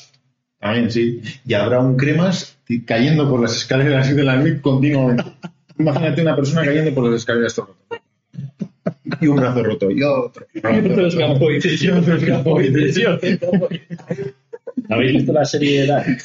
[0.60, 1.20] También, sí.
[1.46, 5.24] Y habrá un cremas cayendo por las escaleras de la MIP continuamente.
[5.78, 8.04] Imagínate una persona cayendo por las escaleras todo el rato.
[9.20, 10.46] Y un brazo roto, y otro.
[10.54, 10.58] Y
[10.90, 13.86] otro escapoide, y otro escapoide, y otro escapoide.
[14.90, 16.18] ¿habéis visto la serie de Dark?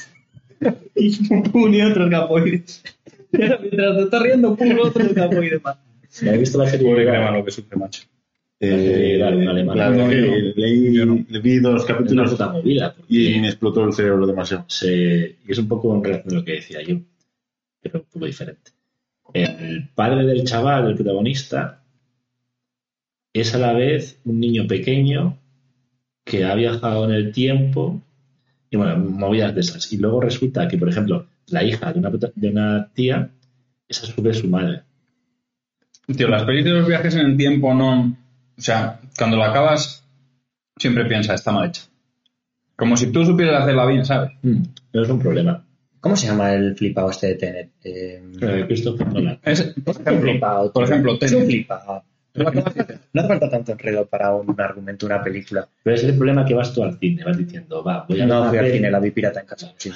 [0.95, 1.17] Y
[1.53, 2.83] un y otro escapoides.
[3.31, 3.61] Mientras
[3.97, 5.77] te estás riendo, pum, otro escapoide más.
[6.21, 7.33] ¿Habéis visto la serie de Dark?
[7.37, 8.03] lo que sufre, macho.
[8.61, 10.07] Eh, claro, No, yo no.
[10.55, 11.25] leí, Yo no.
[11.41, 12.93] vi dos capítulos movida.
[13.07, 14.65] y me explotó el cerebro demasiado.
[14.67, 16.97] se- y es un poco en relación a lo que decía yo,
[17.81, 18.71] pero un poco diferente.
[19.33, 21.83] El padre del chaval, el protagonista,
[23.33, 25.37] es a la vez un niño pequeño
[26.23, 28.01] que ha viajado en el tiempo
[28.69, 29.91] y bueno, movidas de esas.
[29.91, 33.31] Y luego resulta que, por ejemplo, la hija de una, de una tía
[33.87, 34.83] es a su vez su madre.
[36.05, 38.17] Tío, las pelis de los viajes en el tiempo no.
[38.57, 40.03] O sea, cuando la acabas,
[40.77, 41.83] siempre piensas, está mal hecha.
[42.75, 44.31] Como si tú supieras hacerla bien, ¿sabes?
[44.41, 44.63] Mm,
[44.93, 45.65] no es un problema.
[46.01, 47.69] ¿Cómo se llama el flipado este de Tenet?
[47.83, 49.39] Eh, Eh, Christopher Nolan.
[49.43, 51.45] Es, por ejemplo, flipado, por ejemplo, es un Tenet.
[51.47, 52.03] flipado.
[52.35, 52.47] No
[53.21, 55.67] hace falta tanto enredo para un argumento, una película.
[55.83, 58.47] Pero es el problema que vas tú al cine, vas diciendo, va, voy a No
[58.49, 59.73] fui al cine, la vi pirata en casa.
[59.77, 59.91] sí.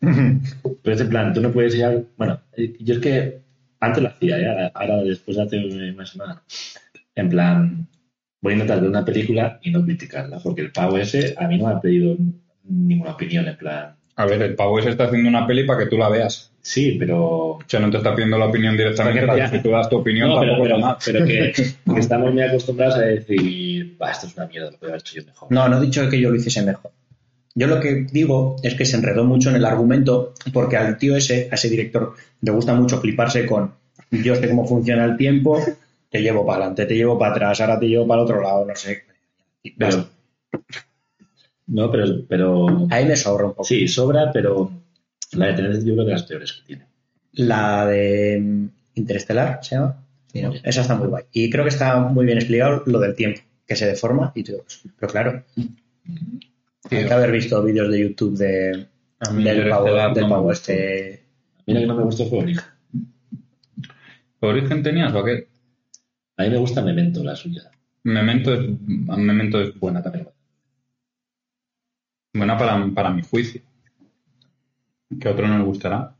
[0.00, 2.40] Pero es en plan, tú no puedes ir al- Bueno,
[2.80, 3.40] yo es que
[3.80, 4.48] antes lo hacía, ¿eh?
[4.48, 5.56] ahora, ahora después de hace
[5.92, 6.42] una semana.
[7.14, 7.86] En plan,
[8.40, 11.58] voy a intentar ver una película y no criticarla, porque el pavo ese a mí
[11.58, 12.16] no me ha pedido
[12.64, 15.86] ninguna opinión, en plan, A ver, el pavo ese está haciendo una peli para que
[15.86, 16.50] tú la veas.
[16.60, 17.52] sí, pero...
[17.52, 19.96] O sea, no te está pidiendo la opinión directamente, para que si tú das tu
[19.96, 20.96] opinión No, pero, tampoco pero- mal.
[21.04, 21.52] pero que,
[21.94, 25.24] que estamos muy acostumbrados a decir, esto es una mierda, lo podría haber hecho yo
[25.26, 25.50] mejor.
[25.50, 26.90] No, no he dicho que yo lo hiciese mejor.
[27.54, 31.16] Yo lo que digo es que se enredó mucho en el argumento porque al tío
[31.16, 33.74] ese, a ese director, le gusta mucho fliparse con
[34.10, 35.58] yo sé cómo funciona el tiempo,
[36.10, 38.64] te llevo para adelante, te llevo para atrás, ahora te llevo para el otro lado,
[38.66, 39.04] no sé.
[39.62, 40.06] Y Pero,
[41.72, 43.64] no, pero, pero Ahí me sobra un poco.
[43.64, 44.70] sí, sobra, pero
[45.32, 46.86] la de tener yo creo que de las peores que tiene.
[47.32, 50.04] La de mm, Interestelar, ¿se llama?
[50.30, 50.42] Sí.
[50.64, 51.24] Esa está muy guay.
[51.32, 54.64] Y creo que está muy bien explicado lo del tiempo, que se deforma y todo.
[54.98, 55.44] Pero claro,
[56.90, 58.86] hay que haber visto vídeos de YouTube de,
[59.42, 61.22] del pavo, del pavo este.
[61.66, 62.64] Mira que no me gustó fue Origen.
[64.40, 65.48] ¿Qué origen tenías o qué?
[66.36, 67.70] A mí me gusta Memento, la suya.
[68.02, 70.28] Memento es, Memento es buena también.
[72.32, 73.60] Buena para, para mi juicio.
[75.20, 76.14] Que a otro no le gustará.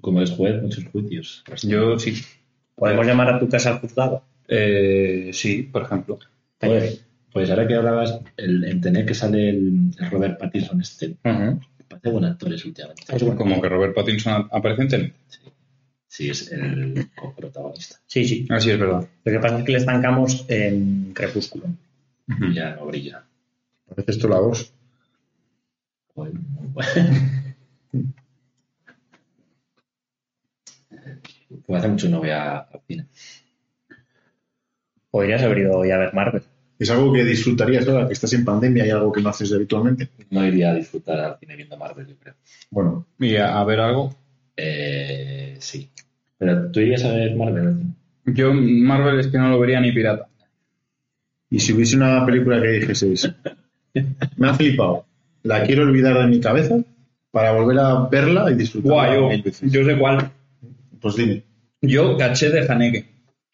[0.00, 1.44] Como es juez, muchos juicios.
[1.64, 2.14] Yo sí.
[2.74, 4.22] ¿Podemos llamar a tu casa al juzgado?
[4.46, 6.18] Eh, sí, por ejemplo.
[6.58, 11.16] Pues, pues ahora que hablabas, el, en tener que sale el, el Robert Pattinson este,
[11.24, 11.60] Ujú.
[11.88, 13.02] parece buen actores últimamente.
[13.08, 13.36] Es bueno.
[13.36, 15.14] Como que Robert Pattinson aparece en Tenet.
[15.28, 15.40] Sí,
[16.06, 17.96] sí es el coprotagonista.
[18.06, 18.46] Sí, sí.
[18.48, 19.06] Así es verdad.
[19.24, 21.66] Lo que pasa es que le estancamos en Crepúsculo.
[22.28, 22.52] Ujú.
[22.52, 23.24] Ya no brilla.
[23.88, 24.72] Parece esto la voz.
[26.18, 26.40] Bueno.
[31.66, 33.06] Pues hace mucho no voy a, al cine.
[35.10, 36.42] Podrías haber ido hoy a ver Marvel.
[36.78, 40.10] ¿Es algo que disfrutarías ahora que estás en pandemia y algo que no haces habitualmente?
[40.30, 42.34] No iría a disfrutar al cine viendo Marvel, yo creo.
[42.70, 44.14] Bueno, Y a, a ver algo.
[44.56, 45.90] Eh, sí.
[46.36, 47.66] Pero tú irías a ver Marvel.
[47.66, 47.94] al cine?
[48.26, 50.28] Yo Marvel es que no lo vería ni pirata.
[51.50, 53.28] y si hubiese una película que dijeseis,
[54.36, 55.06] me ha flipado,
[55.48, 56.76] la quiero olvidar de mi cabeza
[57.30, 60.30] para volver a verla y disfrutarla Guau, yo, yo sé cuál.
[61.00, 61.42] Pues dime.
[61.80, 63.06] Yo caché de Haneke,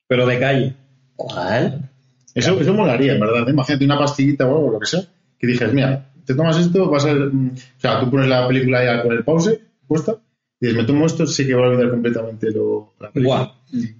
[0.08, 0.74] pero de calle.
[1.14, 1.90] ¿Cuál?
[2.34, 3.46] Eso, eso molaría, en verdad.
[3.48, 5.02] Imagínate una pastillita o algo, lo que sea,
[5.38, 7.14] que dijes, mira, te tomas esto, vas a...
[7.14, 10.16] mm, O sea, tú pones la película ya con el pause, puesta,
[10.60, 13.38] y dices, me tomo esto, sé que va a olvidar completamente lo, la película.
[13.38, 13.52] Guau,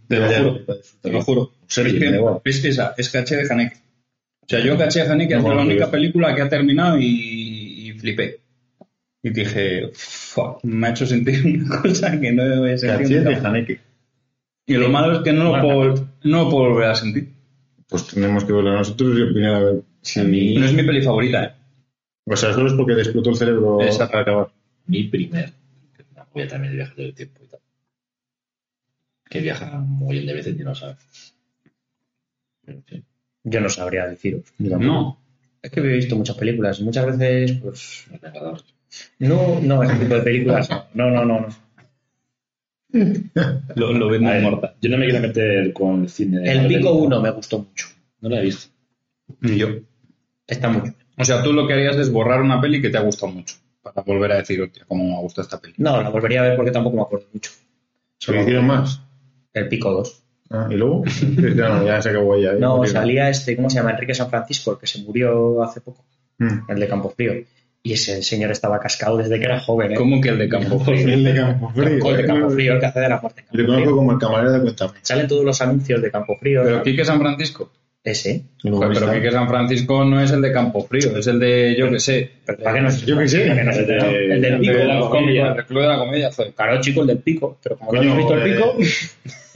[0.09, 0.61] te lo juro,
[1.01, 1.53] te lo juro.
[1.69, 2.41] serio, es, que, igual.
[2.45, 3.77] es que esa, es caché de Haneke.
[4.43, 7.63] O sea, yo caché de Haneke No, es la única película que ha terminado y
[8.05, 8.40] flipé.
[9.23, 13.25] Y dije, "Fuck, me ha hecho sentir una cosa que no he Caché sentido.
[13.25, 13.49] de nunca".
[13.49, 13.81] Haneke.
[14.67, 17.29] Y lo malo es que no lo, puedo, no lo puedo volver a sentir.
[17.88, 20.21] Pues tenemos que verla nosotros y opinar a ver si...
[20.21, 21.53] A mí- No es mi peli favorita, ¿eh?
[22.27, 24.12] O sea, solo es porque te explotó el cerebro Exacto.
[24.12, 24.49] para acabar.
[24.87, 25.53] Mi primer.
[26.17, 27.61] No, voy a también de viaje del tiempo y tal.
[29.29, 30.97] Que viaja muy bien de veces y no sabe.
[32.64, 33.05] Pero, en fin,
[33.45, 34.45] Yo no sabría deciros.
[34.59, 35.19] No.
[35.64, 36.79] Es que he visto muchas películas.
[36.83, 38.07] Muchas veces, pues.
[39.18, 40.68] No, no, ese tipo de películas.
[40.92, 41.40] No, no, no.
[41.40, 41.64] no.
[43.74, 44.77] Lo, lo vendo ver, morta.
[44.81, 46.68] Yo no me quiero meter con el cine de El.
[46.68, 47.88] Pico 1 me gustó mucho.
[48.20, 48.72] No lo he visto.
[49.40, 49.68] Ni yo.
[50.46, 50.96] Está muy bien.
[51.16, 53.57] O sea, tú lo que harías es borrar una peli que te ha gustado mucho.
[53.83, 55.74] Para volver a decir, hostia, cómo me gusta esta peli.
[55.79, 57.50] No, la volvería a ver porque tampoco me acuerdo mucho.
[58.18, 59.00] ¿Se lo hicieron más?
[59.55, 60.24] El Pico 2.
[60.51, 61.05] Ah, ¿Y luego?
[61.57, 62.51] ya, no, ya se acabó ya.
[62.53, 62.57] ¿eh?
[62.61, 63.93] No, salía este, ¿cómo se llama?
[63.93, 66.05] Enrique San Francisco, el que se murió hace poco,
[66.39, 66.71] Mm.
[66.71, 67.33] el de Campofrío.
[67.87, 69.95] Y ese señor estaba cascado desde que era joven, ¿eh?
[69.95, 71.07] ¿Cómo que el de Campo Frío?
[71.07, 72.09] El de Campo Frío.
[72.11, 73.43] El de Campofrío, el que hace de la muerte.
[73.43, 73.67] Campofrío.
[73.67, 74.93] conozco como el camarero de Cuéntame.
[75.03, 76.63] Salen todos los anuncios de Campofrío.
[76.65, 77.71] Pero Quique San Francisco.
[78.05, 78.45] Ese.
[78.62, 81.99] Pero Quique San Francisco no es el de Campo Frío, es el de, yo que
[81.99, 82.31] sé.
[82.45, 83.45] Pero ¿para qué no se- Yo qué sé.
[83.45, 83.81] que no de-
[84.35, 84.73] el del el pico.
[84.75, 85.53] de la los comedia.
[85.53, 86.31] el club de la comedia.
[86.55, 87.59] Claro, chico, el del pico.
[87.62, 88.77] Pero como no has visto el pico,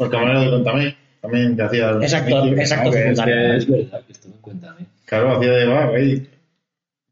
[0.04, 0.96] el camarero de Cuéntame.
[1.20, 1.98] También te hacía...
[2.00, 3.62] es actor, es que es.
[3.64, 4.84] Es verdad que esto no cuenta, ¿eh?
[5.04, 6.26] Claro, hacía de bar ahí.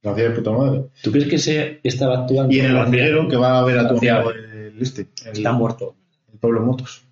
[0.03, 0.83] Lo hacía de puta madre.
[1.03, 2.55] ¿Tú crees que se estaba actuando?
[2.55, 5.07] Y en el hormiguero que va a ver a tu amigo el este.
[5.33, 5.97] Está muerto.
[6.33, 7.03] el Pablo Motos.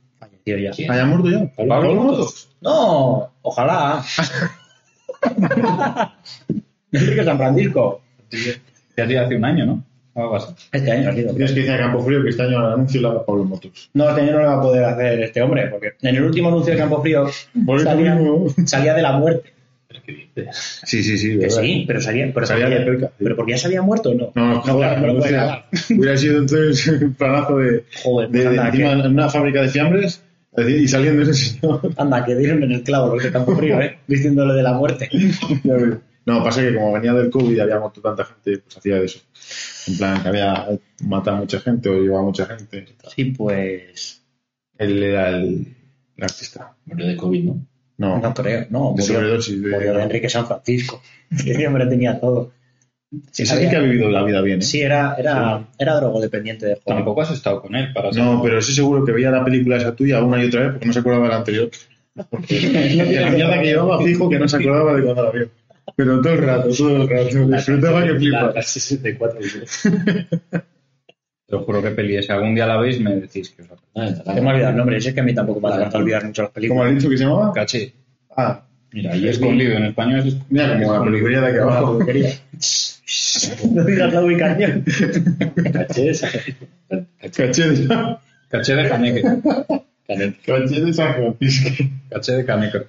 [0.44, 0.70] Falleció ya.
[0.70, 0.90] ¿Quién?
[0.90, 1.50] ¿Ah, ya ha muerto ya?
[1.57, 2.48] ¿Pablo Motos?
[2.61, 4.04] No, ojalá.
[6.92, 8.02] Enrique San Francisco.
[8.96, 9.85] Ya hacía hace un año, ¿no?
[10.14, 10.54] Algo así.
[10.70, 11.30] Este año ha sido.
[11.30, 13.90] Tienes que decir a Campo Frío que este año el anuncio lo haga Pablo Motos.
[13.94, 16.48] No, este año no lo va a poder hacer este hombre, porque en el último
[16.48, 17.26] anuncio de Campo Frío
[17.83, 18.18] salía,
[18.64, 19.54] salía de la muerte.
[20.85, 21.38] Sí, sí, sí.
[21.38, 23.12] Que sí, pero salía, pero Salía salía de perca, sí.
[23.18, 24.33] Pero porque ya se había muerto o no.
[24.35, 25.98] No, claro, joder, no lo no.
[25.98, 29.28] Hubiera sido entonces un planazo de, Joder, de, pues de anda, encima que, en una
[29.28, 30.22] fábrica de fiambres
[30.56, 31.80] y saliendo ese señor.
[31.96, 33.98] anda, que dieron en el clavo los de Campo Frío, ¿eh?
[34.06, 35.08] Diciéndole de la muerte.
[36.26, 39.04] No, pasa que como venía del COVID y había muerto tanta gente, pues hacía de
[39.04, 39.18] eso.
[39.88, 40.68] En plan, que había
[41.02, 42.86] matado a mucha gente o llevado a mucha gente.
[43.14, 44.22] Sí, pues.
[44.78, 45.76] Él era el,
[46.16, 46.74] el artista.
[46.86, 47.66] Murió de COVID, ¿no?
[47.98, 48.94] No, No creo, no.
[48.96, 49.62] de Murió, sobredosis.
[49.62, 51.02] De, murió de Enrique San Francisco.
[51.30, 52.52] Ese hombre tenía todo.
[53.31, 54.59] Sí, sí que ha vivido la vida bien.
[54.61, 54.62] ¿eh?
[54.62, 56.96] Sí, era, era, era drogodependiente de joven.
[56.98, 59.94] Tampoco has estado con él para No, pero sí seguro que veía la película esa
[59.94, 61.70] tuya una y otra vez porque no se acordaba de la anterior.
[62.31, 65.50] Porque de la mierda que llevaba fijo que no se acordaba de cuando la vio.
[65.96, 67.46] Pero todo el rato, todo el rato.
[67.48, 68.53] Disfrutaba que La, flipa.
[68.55, 69.83] la 64 dices.
[71.46, 72.27] Te juro que peli es.
[72.27, 74.70] Si algún día la veis, me decís que os Ah, está Se me ha olvidado
[74.72, 76.87] el nombre, es que a mí tampoco me encanta olvidar mucho las ¿Cómo películas.
[76.88, 77.53] has dicho que se llamaba?
[77.53, 77.92] Caché.
[78.37, 81.98] Ah, Mira, vi, Escondido en español es mira, como la peluquería de aquí abajo.
[83.74, 84.85] No digas la ubicación.
[85.72, 86.28] caché esa.
[87.37, 87.88] Caché de,
[88.48, 89.22] Caché de Caneque.
[90.46, 91.85] caché de San Francisco.
[92.09, 92.83] Caché de Caneque.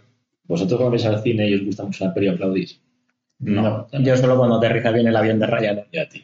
[0.47, 2.79] ¿Vosotros cuando vais al cine y os gusta mucho la peli aplaudís?
[3.39, 3.87] No.
[3.91, 5.87] Yo solo cuando aterriza bien el avión de Ryanair.
[5.91, 6.23] Ya, tío.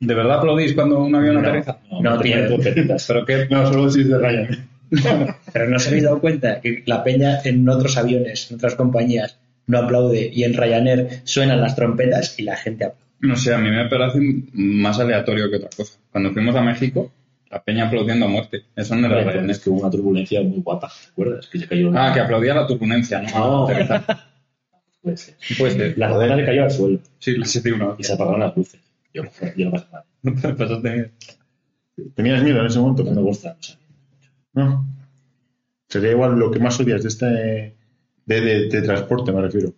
[0.00, 1.78] ¿De verdad aplaudís cuando un avión No, aterriza?
[2.02, 2.34] No, tío.
[2.34, 3.06] cuento pepitas.
[3.06, 4.68] Pero que No, solo si es de Ryan.
[5.52, 9.38] Pero no se habéis dado cuenta que la peña en otros aviones, en otras compañías,
[9.66, 13.04] no aplaude y en Ryanair suenan las trompetas y la gente aplaude.
[13.20, 14.18] No sé, a mí me parece
[14.52, 15.98] más aleatorio que otra cosa.
[16.12, 17.10] Cuando fuimos a México,
[17.50, 18.64] La peña aplaudiendo a muerte.
[18.74, 19.48] Eso no era real.
[19.48, 21.46] es que hubo una turbulencia muy guapa, ¿te acuerdas?
[21.46, 23.66] Que se cayó Ah, que aplaudía la turbulencia, ¿no?
[23.68, 23.68] No.
[25.02, 25.34] Puede ser.
[25.58, 25.98] Puede ser.
[25.98, 27.96] La zona se cayó al suelo Sí, la 7-1.
[27.98, 28.80] y se apagaron las luces.
[29.12, 29.22] Yo,
[29.56, 30.04] yo no pasa nada.
[30.22, 31.12] No te pasaste bien.
[32.16, 33.04] ¿Tenías miedo en ese momento?
[33.04, 33.56] No me gusta.
[33.58, 33.76] o sea,
[34.54, 34.86] No.
[35.88, 37.26] Sería igual lo que más odias de este.
[37.26, 39.72] de, de- de transporte, me refiero.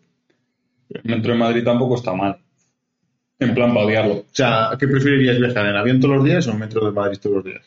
[0.89, 2.39] El metro de Madrid tampoco está mal.
[3.39, 4.15] En plan, para odiarlo.
[4.15, 5.67] O sea, ¿qué preferirías viajar?
[5.67, 7.63] ¿En avión todos los días o en metro de Madrid todos los días?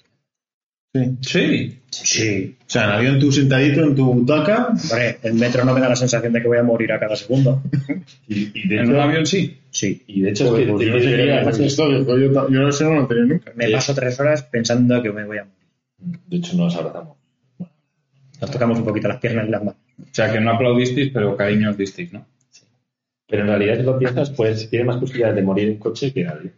[0.96, 1.18] Sí.
[1.22, 1.80] Sí.
[1.92, 2.58] Sí.
[2.62, 4.70] O sea, en avión tú sentadito en tu butaca.
[4.70, 7.16] Hombre, el metro no me da la sensación de que voy a morir a cada
[7.16, 7.62] segundo.
[8.28, 9.58] y, y de En un avión sí.
[9.70, 10.02] Sí.
[10.08, 11.10] y de hecho es Joder, que pues te yo no sé
[12.50, 13.52] no sé, no lo he tenido nunca.
[13.56, 15.59] Me paso tres horas pensando que me voy a morir.
[16.00, 17.18] De hecho, nos abrazamos.
[18.42, 19.82] Nos tocamos un poquito las piernas y las manos.
[20.00, 22.26] O sea, que no aplaudisteis, pero cariño os disteis, ¿no?
[23.28, 26.22] Pero en realidad, si lo piensas, pues tiene más posibilidades de morir en coche que
[26.22, 26.54] en avión.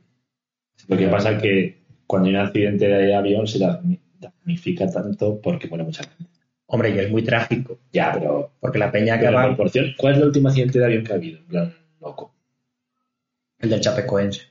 [0.87, 5.67] Lo que pasa es que cuando hay un accidente de avión se damnifica tanto porque
[5.67, 6.31] muere mucha gente.
[6.67, 9.93] Hombre, y es muy trágico, Ya, pero, porque la peña que pero la va, proporción.
[9.97, 11.39] ¿Cuál es el último accidente de avión que ha habido?
[11.39, 12.33] En plan, loco.
[13.59, 14.43] el del Chapecoense.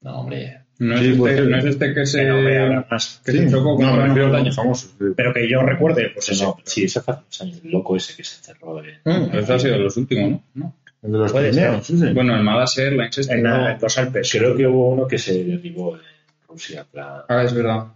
[0.00, 0.63] No, hombre.
[0.78, 1.46] No, es, este, ser.
[1.48, 3.22] no es este que se, no más.
[3.24, 4.46] que se chocó con no, me una refiero a montaña.
[4.46, 4.90] los famosos.
[4.98, 5.04] sí.
[5.16, 6.44] Pero que yo recuerde, pues Pues eso.
[6.46, 7.60] no, sí, eso fue hace unos años.
[7.64, 8.82] El loco ese que se encerró.
[8.82, 9.36] en- Mm.
[9.38, 10.42] Eso ha sido los últimos, ¿no?
[10.54, 10.74] ¿no?
[11.02, 11.94] El de los sí.
[12.14, 13.34] Bueno, el Malas Airlines este.
[13.34, 13.50] En, ¿no?
[13.58, 14.32] la- en los Alpes.
[14.32, 16.02] Creo que hubo uno que se derribó en
[16.48, 17.88] Rusia, plan, Ah, es verdad.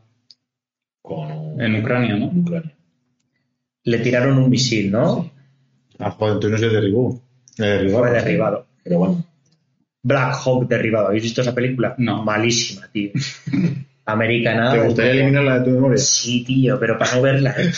[1.02, 2.30] con En Ucrania, ¿no?
[2.30, 2.74] en Ucrania.
[3.84, 5.30] Le tiraron un misil, ¿no?
[5.98, 7.22] Ah, joder, entonces no se derribó.
[7.56, 8.08] Le derribaron.
[8.08, 8.66] Fue derribado.
[8.84, 9.24] Pero bueno,
[10.02, 11.08] Black Hawk derribado.
[11.08, 11.94] ¿Habéis visto esa película?
[11.98, 12.24] No.
[12.24, 13.10] Malísima, tío.
[14.04, 14.72] Americana.
[14.72, 15.98] ¿Te gustaría eliminarla de tu memoria?
[15.98, 17.54] Sí, tío, pero para no verla.
[17.58, 17.70] ¿eh?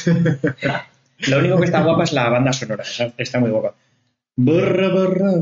[1.28, 2.85] Lo único que está guapa es la banda sonora.
[3.18, 3.74] Está muy guapa.
[4.37, 5.33] Borra, borra,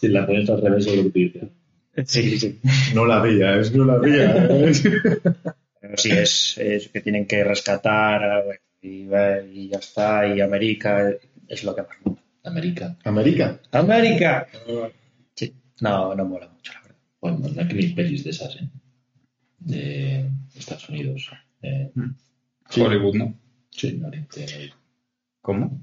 [0.00, 1.48] si la pones al revés, es lo que.
[2.04, 2.60] Sí, sí.
[2.94, 4.48] No la veía, es no la veía.
[5.80, 8.44] Pero sí, es, es que tienen que rescatar
[8.80, 9.08] y,
[9.52, 10.26] y ya está.
[10.26, 11.12] Y América
[11.48, 12.19] es lo que más.
[12.44, 12.96] América.
[13.04, 13.60] América.
[13.72, 14.46] ¡América!
[15.34, 15.54] Sí.
[15.80, 16.96] No, no mola mucho, la verdad.
[17.20, 18.68] Bueno, no hay que mil pelis de esas, ¿eh?
[19.58, 21.30] De Estados Unidos.
[21.62, 21.90] Eh,
[22.70, 22.80] Sí.
[22.82, 23.34] Hollywood, ¿no?
[23.70, 24.74] sí, en Oriente Medio.
[25.42, 25.80] ¿Cómo?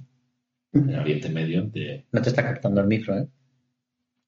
[0.72, 3.28] En Oriente Medio, de, No te está captando el micro, ¿eh?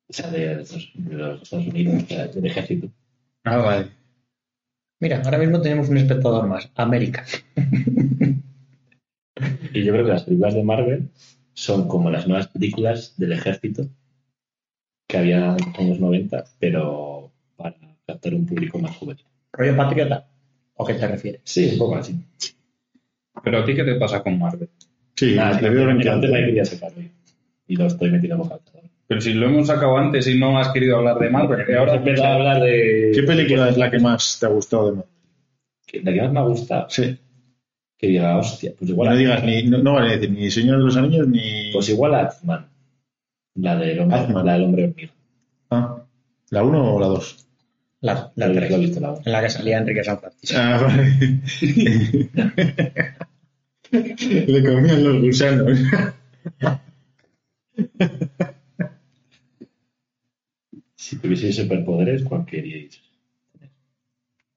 [0.09, 2.91] o sea, de, los, de los Estados Unidos, o sea, del ejército.
[3.45, 3.91] Ah, vale.
[4.99, 6.69] Mira, ahora mismo tenemos un espectador más.
[6.75, 7.25] América.
[9.73, 11.09] Y yo creo que las películas de Marvel
[11.59, 13.85] son como las nuevas películas del ejército
[15.05, 17.75] que había en los años 90, pero para
[18.07, 19.25] captar un público más juvenil.
[19.51, 20.25] ¿Rollo patriota?
[20.75, 21.41] ¿O qué te refieres?
[21.43, 22.15] Sí, un poco así.
[23.43, 24.69] Pero a ti, ¿qué te pasa con Marvel?
[25.15, 27.11] Sí, Nada, veo antes la quería sacar hoy.
[27.67, 28.59] Y lo estoy metiendo en boca.
[29.07, 31.95] Pero si lo hemos sacado antes y no has querido hablar de Marvel, y ahora
[31.95, 33.11] empezado a hablar de.
[33.13, 36.05] ¿Qué película es la que más te ha gustado de Marvel?
[36.05, 36.89] La que más me ha gustado.
[36.89, 37.17] Sí.
[37.99, 39.09] Que diga, hostia, pues igual.
[39.09, 41.71] no digas ni, no, no vale decir ni Señor de los Anillos ni.
[41.73, 42.65] Pues igual a Atman.
[43.55, 44.45] La del hombre, Ant-Man.
[44.45, 45.11] la del hombre hormiga.
[45.69, 46.03] Ah,
[46.49, 47.45] ¿La 1 o la 2?
[48.01, 48.79] La, la La que tres.
[48.79, 49.21] visto la uno.
[49.25, 50.57] En la que salía Enrique San Francisco.
[50.57, 51.41] Ah, vale.
[54.47, 55.77] Le comían los gusanos.
[60.95, 63.01] Si tuvieseis superpoderes, ¿cuál queríais
[63.51, 63.71] tener?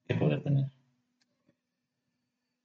[0.07, 0.65] ¿Qué poder tener?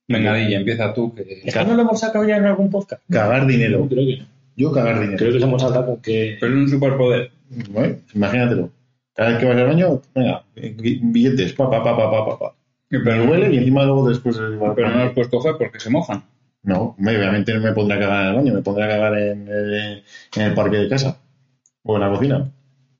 [0.09, 1.13] Venga, Dilla, empieza tú.
[1.15, 1.41] Que...
[1.45, 3.01] ¿Esto no lo hemos sacado ya en algún podcast?
[3.09, 3.87] Cagar dinero.
[3.87, 4.25] Creo que no.
[4.57, 5.17] Yo cagar dinero.
[5.17, 6.35] Creo que os hemos hablado con que.
[6.39, 7.31] Pero es un superpoder.
[7.69, 8.71] Bueno, imagínatelo.
[9.15, 12.39] Cada vez que vas al baño, venga, bi- billetes, pa, pa, pa, pa, pa, pa,
[12.39, 12.55] pa.
[12.89, 14.37] Pero, huele y encima luego después...
[14.75, 16.23] pero no los puedes coger porque se mojan.
[16.63, 19.17] No, me- obviamente no me pondré a cagar en el baño, me pondré a cagar
[19.17, 20.03] en, eh,
[20.35, 21.19] en el parque de casa.
[21.83, 22.49] O en la cocina.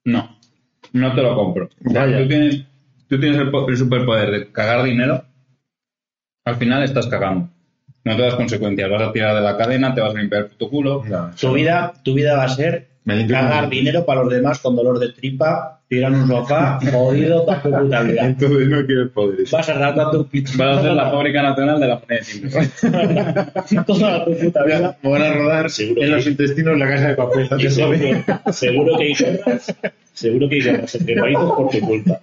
[0.05, 0.37] No,
[0.93, 1.69] no te lo compro.
[1.85, 2.19] O sea, Vaya.
[2.21, 2.63] Tú tienes,
[3.07, 5.23] tú tienes el, po- el superpoder de cagar dinero,
[6.49, 7.49] al final estás cagando.
[8.03, 8.89] No te das consecuencias.
[8.89, 11.03] Vas a tirar de la cadena, te vas a limpiar tu culo.
[11.07, 12.87] No, Tu vida, tu vida va a ser
[13.27, 17.61] cagar dinero para los demás con dolor de tripa, tirar en un sofá, jodido toda
[17.61, 18.25] tu puta vida.
[18.25, 19.51] Entonces no quiero poderes.
[19.51, 20.51] Vas a rato tu pito.
[20.57, 23.83] Vas a ser la fábrica nacional de la moneda de timbre.
[23.85, 24.97] toda tu puta vida.
[25.03, 27.47] Van a rodar Seguro en que- los intestinos la casa de papel.
[27.49, 27.97] no te seguro,
[28.51, 29.75] seguro que hay guerras.
[30.13, 32.19] Seguro que hay guerras entre países por tu culpa.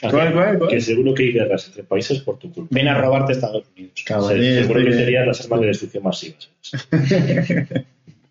[0.00, 0.70] ¿Cuál, cuál, cuál?
[0.70, 2.68] Que seguro que hay guerras entre países por tu culpa.
[2.74, 3.92] Ven a robarte Estados Unidos.
[3.96, 6.36] Se- seguro que serían las armas de destrucción masiva.
[6.60, 6.86] ¿sabes?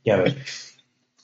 [0.05, 0.35] Ya ves.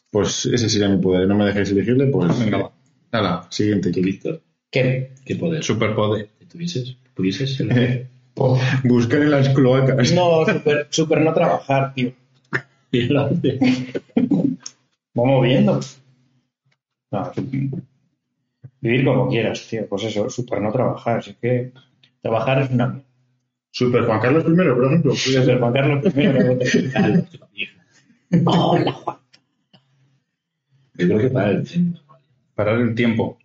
[0.10, 1.28] Pues ese sería mi poder.
[1.28, 2.40] No me dejáis elegirle, pues...
[2.40, 2.72] Venga, va.
[3.12, 3.92] Hala, siguiente.
[3.92, 4.42] ¿Tú, Víctor?
[4.72, 5.12] ¿Qué?
[5.24, 5.64] ¿Qué poder?
[5.64, 6.30] Superpoder.
[6.40, 6.96] ¿Que tuvieses?
[7.14, 7.60] ¿Pudieses?
[7.60, 8.08] elegir?
[8.84, 10.12] Buscar en las cloacas.
[10.14, 12.12] No, super, super no trabajar, tío.
[15.14, 15.80] Vamos viendo.
[17.12, 17.32] No,
[18.82, 19.88] Vivir como quieras, tío.
[19.88, 21.20] Pues eso, super no trabajar.
[21.20, 21.72] Así que
[22.22, 23.02] trabajar es una.
[23.74, 25.16] Super Juan Carlos I, por ejemplo.
[25.16, 27.70] Ser Juan Carlos I.
[28.46, 29.18] Hola, Juan.
[30.96, 32.00] Yo creo que para el tiempo.
[32.56, 33.38] Parar el tiempo.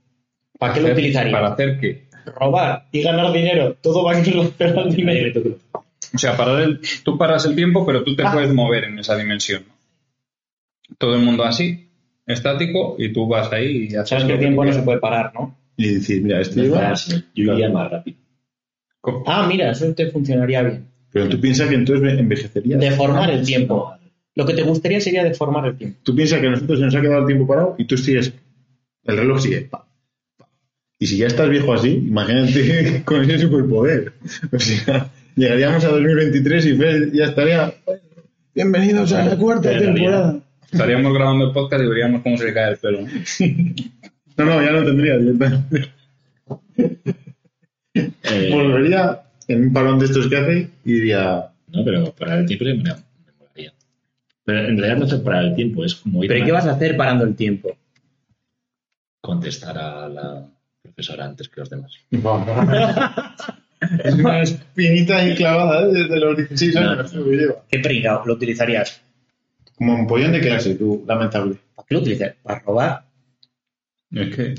[0.58, 1.32] ¿Para qué lo Hacer- utilizaría?
[1.32, 2.06] Para hacer qué.
[2.26, 3.74] Robar y ganar dinero.
[3.80, 5.40] Todo va relación al dinero.
[6.14, 9.16] O sea, parar el, tú paras el tiempo, pero tú te puedes mover en esa
[9.16, 9.64] dimensión.
[10.98, 11.88] Todo el mundo así,
[12.26, 15.32] estático, y tú vas ahí y haces Sabes que el tiempo no se puede parar,
[15.34, 15.56] ¿no?
[15.76, 16.94] Y decir, mira, este lleva...
[17.34, 18.18] Yo iría más rápido.
[19.26, 20.86] Ah, mira, eso te funcionaría bien.
[21.12, 22.80] Pero tú piensas que entonces envejecerías.
[22.80, 23.92] Deformar el tiempo.
[24.34, 25.98] Lo que te gustaría sería deformar el tiempo.
[26.02, 28.32] Tú piensas que a nosotros se nos ha quedado el tiempo parado y tú sigues.
[29.04, 29.62] El reloj sigue.
[29.62, 29.86] pa,
[30.36, 30.48] pa.
[30.98, 34.12] Y si ya estás viejo así, imagínate con ese superpoder.
[34.52, 37.74] O sea, llegaríamos a 2023 y Fer ya estaría.
[38.54, 40.40] Bienvenidos a la cuarta temporada.
[40.70, 43.00] Estaríamos grabando el podcast y veríamos cómo se le cae el pelo.
[44.36, 44.44] ¿no?
[44.44, 45.92] No, ya no tendría directamente.
[47.94, 51.50] Eh, Volvería en un parón de estos que hace y diría.
[51.68, 53.72] No, pero para el tiempo me, me molaría.
[54.44, 56.66] Pero en realidad no es para el tiempo, es como ir ¿Pero a qué vas
[56.66, 57.76] a hacer parando el tiempo?
[59.26, 60.46] contestar a la
[60.82, 61.92] profesora antes que los demás.
[64.02, 65.92] Es una espinita ahí clavada ¿eh?
[65.92, 67.12] desde los 16 años.
[67.12, 67.24] No, no.
[67.24, 67.54] lo que lleva.
[67.70, 69.02] ¿Qué pringao lo utilizarías?
[69.76, 71.56] Como un pollón de clase, tú, lamentable.
[71.74, 72.36] ¿Para qué lo utilizarías?
[72.42, 73.06] ¿Para robar?
[74.10, 74.54] Es que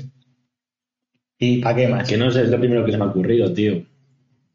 [1.40, 2.08] ¿Y para qué más?
[2.08, 3.84] Que no sé, es lo primero que se me ha ocurrido, tío.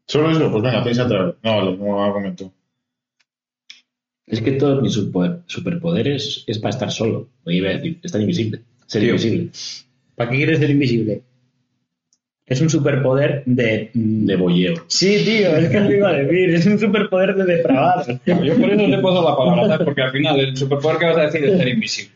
[0.06, 0.50] ¿Solo eso?
[0.50, 1.34] Pues venga, piensa otra vez.
[1.42, 2.52] No, vale, no argumento.
[4.26, 7.28] Es que todos mis super- superpoderes es para estar solo.
[7.44, 8.62] O iba a decir, estar invisible.
[8.86, 9.10] Ser Tío.
[9.10, 9.50] invisible.
[10.14, 11.22] ¿Para qué quieres ser invisible?
[12.46, 13.90] Es un superpoder de...
[13.94, 14.74] De bolleo.
[14.86, 16.50] Sí, tío, es que lo iba a decir.
[16.50, 18.04] Es un superpoder de depravado.
[18.26, 19.84] yo por eso te puedo la palabra, ¿sabes?
[19.84, 22.12] Porque al final el superpoder que vas a decir es ser invisible.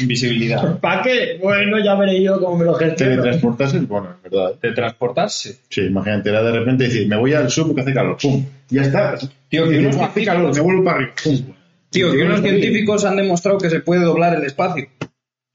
[0.00, 0.78] Invisibilidad.
[0.78, 1.38] ¿Para qué?
[1.42, 3.12] Bueno, ya veré yo cómo me lo gestiono.
[3.12, 4.52] Teletransportarse es bueno, es verdad.
[4.52, 4.58] ¿eh?
[4.60, 5.56] De transportarse.
[5.70, 8.18] Sí, imagínate, era de repente decir, me voy al sur porque hace calor.
[8.20, 8.44] ¡Pum!
[8.68, 9.16] Ya está.
[9.48, 11.14] Tío, que unos hace calor, me vuelvo para arriba.
[11.24, 11.54] ¡Pum!
[11.90, 14.86] Tío, que unos científicos han demostrado que se puede doblar el espacio.
[15.00, 15.06] O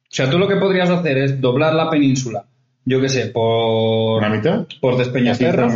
[0.10, 2.46] sea, tú lo que podrías hacer es doblar la península,
[2.86, 4.66] yo qué sé, por, ¿Una mitad?
[4.80, 5.74] por Despeñaperros,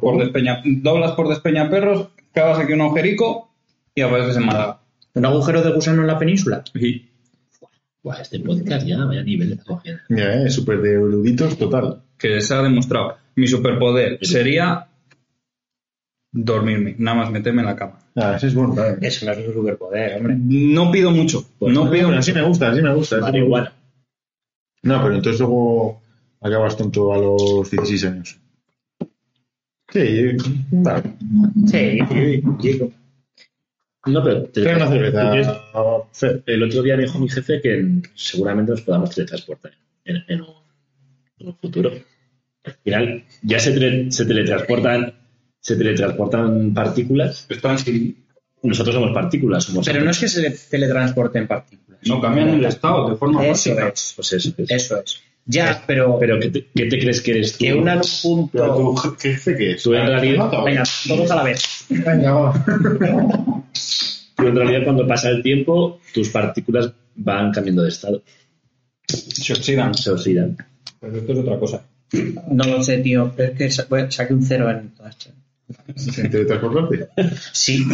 [0.00, 0.18] por.
[0.18, 3.50] Despeña, doblas por Despeñaperros, cavas aquí un agujerico
[3.94, 4.78] y apareces en Málaga.
[5.14, 6.62] ¿Un agujero de gusano en la península?
[6.74, 7.08] Y
[8.02, 10.02] Buah, este podcast ya, vaya nivel de cogiendo.
[10.08, 10.50] Ya, ¿eh?
[10.50, 12.02] súper de eruditos total.
[12.18, 13.16] que se ha demostrado.
[13.36, 14.88] Mi superpoder sería
[16.32, 17.98] dormirme, nada más meterme en la cama.
[18.16, 18.74] Ah, ese es bueno.
[18.74, 18.98] también.
[19.04, 20.34] Eso no es un superpoder, hombre.
[20.38, 22.18] No pido mucho, Pues no No, pido pero mucho.
[22.20, 23.18] así me gusta, así me gusta.
[23.20, 23.72] Vale, igual.
[24.82, 26.01] No, pero entonces luego
[26.42, 28.38] acabas tonto a los 16 años.
[29.92, 30.36] Sí,
[30.70, 31.12] vale.
[31.70, 31.98] Sí,
[32.60, 32.90] chico.
[34.06, 34.62] No, pero te-.
[36.46, 39.72] El otro día me dijo mi jefe que seguramente nos podamos teletransportar
[40.04, 40.54] en, en un,
[41.38, 41.90] en un futuro.
[42.64, 45.14] Al final, ya se, tele- se teletransportan
[45.60, 47.46] se teletransportan partículas.
[47.48, 48.24] Están sin-
[48.62, 49.64] Nosotros somos partículas.
[49.64, 52.00] Somos Pero no es que se teletransporten partículas.
[52.06, 54.12] no cambian el estado de forma Eso es.
[54.16, 54.52] Pues eso.
[54.56, 54.70] es.
[54.70, 55.20] Eso es.
[55.44, 57.58] Ya, pero, Pero ¿qué te, qué te crees que eres tú?
[57.64, 58.74] que una en un punto.
[58.76, 59.82] tú, ¿qué jefe que es?
[59.82, 61.84] Tú en realidad, Venga, todos a la vez.
[61.88, 62.64] Venga, va.
[64.36, 68.22] tú en realidad cuando pasa el tiempo, tus partículas van cambiando de estado.
[69.08, 69.94] Se oxidan.
[69.94, 70.56] Se oxidan.
[71.00, 71.82] Pero esto es otra cosa.
[72.50, 73.32] No lo sé, tío.
[73.36, 75.32] pero Es que sa- bueno, saqué un cero en todas estas.
[76.18, 77.08] ¿En teletransportarte?
[77.52, 77.84] Sí.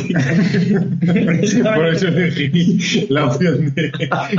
[1.74, 3.92] Por eso elegí la opción de...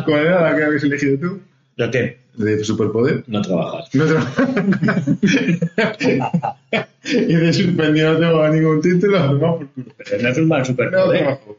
[0.05, 1.41] ¿Cuál era la que habías elegido tú?
[1.79, 2.19] ¿Lo qué?
[2.35, 3.23] De superpoder.
[3.27, 3.89] No trabajas.
[3.95, 4.27] No tra-
[7.05, 9.59] y de suspendido no tengo ningún título, no.
[9.97, 11.19] Pero no es un mal No superpoder.
[11.21, 11.57] trabajo.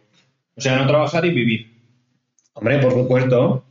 [0.56, 1.70] O sea, no trabajar y vivir.
[2.52, 3.64] Hombre, por supuesto.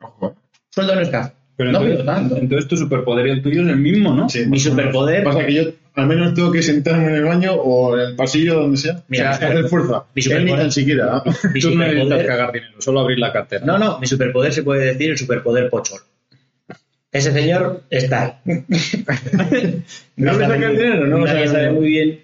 [0.00, 0.36] Ojo.
[0.68, 1.32] Sueldo no es caro.
[1.56, 2.36] Pero no entonces, tanto.
[2.36, 4.28] entonces tu superpoder y el tuyo es el mismo, ¿no?
[4.28, 5.62] Sí, Mi superpoder- Pasa que yo
[5.94, 9.02] al menos tengo que sentarme en el baño o en el pasillo donde sea.
[9.08, 10.04] Mira, o sea, hacer fuerza.
[10.14, 11.22] mi Él ni superpoder- tan siquiera.
[11.54, 13.64] Mi Tú no necesitas superpoder- cagar dinero, solo abrir la cartera.
[13.64, 16.00] No, no, mi superpoder se puede decir el superpoder pochol.
[17.10, 18.64] Ese señor está ahí.
[20.16, 21.06] ¿No le saca el dinero?
[21.06, 22.20] No nadie sabe muy bien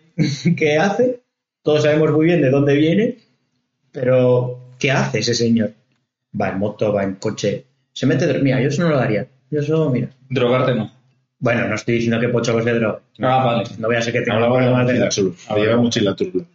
[0.56, 1.20] qué hace.
[1.62, 3.16] Todos sabemos muy bien de dónde viene.
[3.92, 5.72] Pero, ¿qué hace ese señor?
[6.38, 7.64] Va en moto, va en coche.
[7.92, 8.38] Se mete...
[8.40, 9.26] Mira, yo eso no lo haría.
[9.50, 10.08] Yo eso, mira.
[10.28, 10.90] Drogarte no.
[11.38, 13.00] Bueno, no estoy diciendo que Pocho se drogue.
[13.18, 13.64] No, Ah, vale.
[13.78, 16.46] No voy a ser que tenga Hablaba problemas de mochila Lleva mochila azul.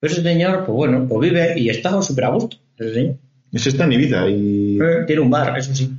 [0.00, 2.56] Pero ese señor, pues bueno, pues vive y está súper a gusto.
[2.76, 3.14] Ese señor.
[3.52, 4.78] Ese está en Ibiza y...
[4.80, 5.92] Eh, Tiene un bar, eso sí.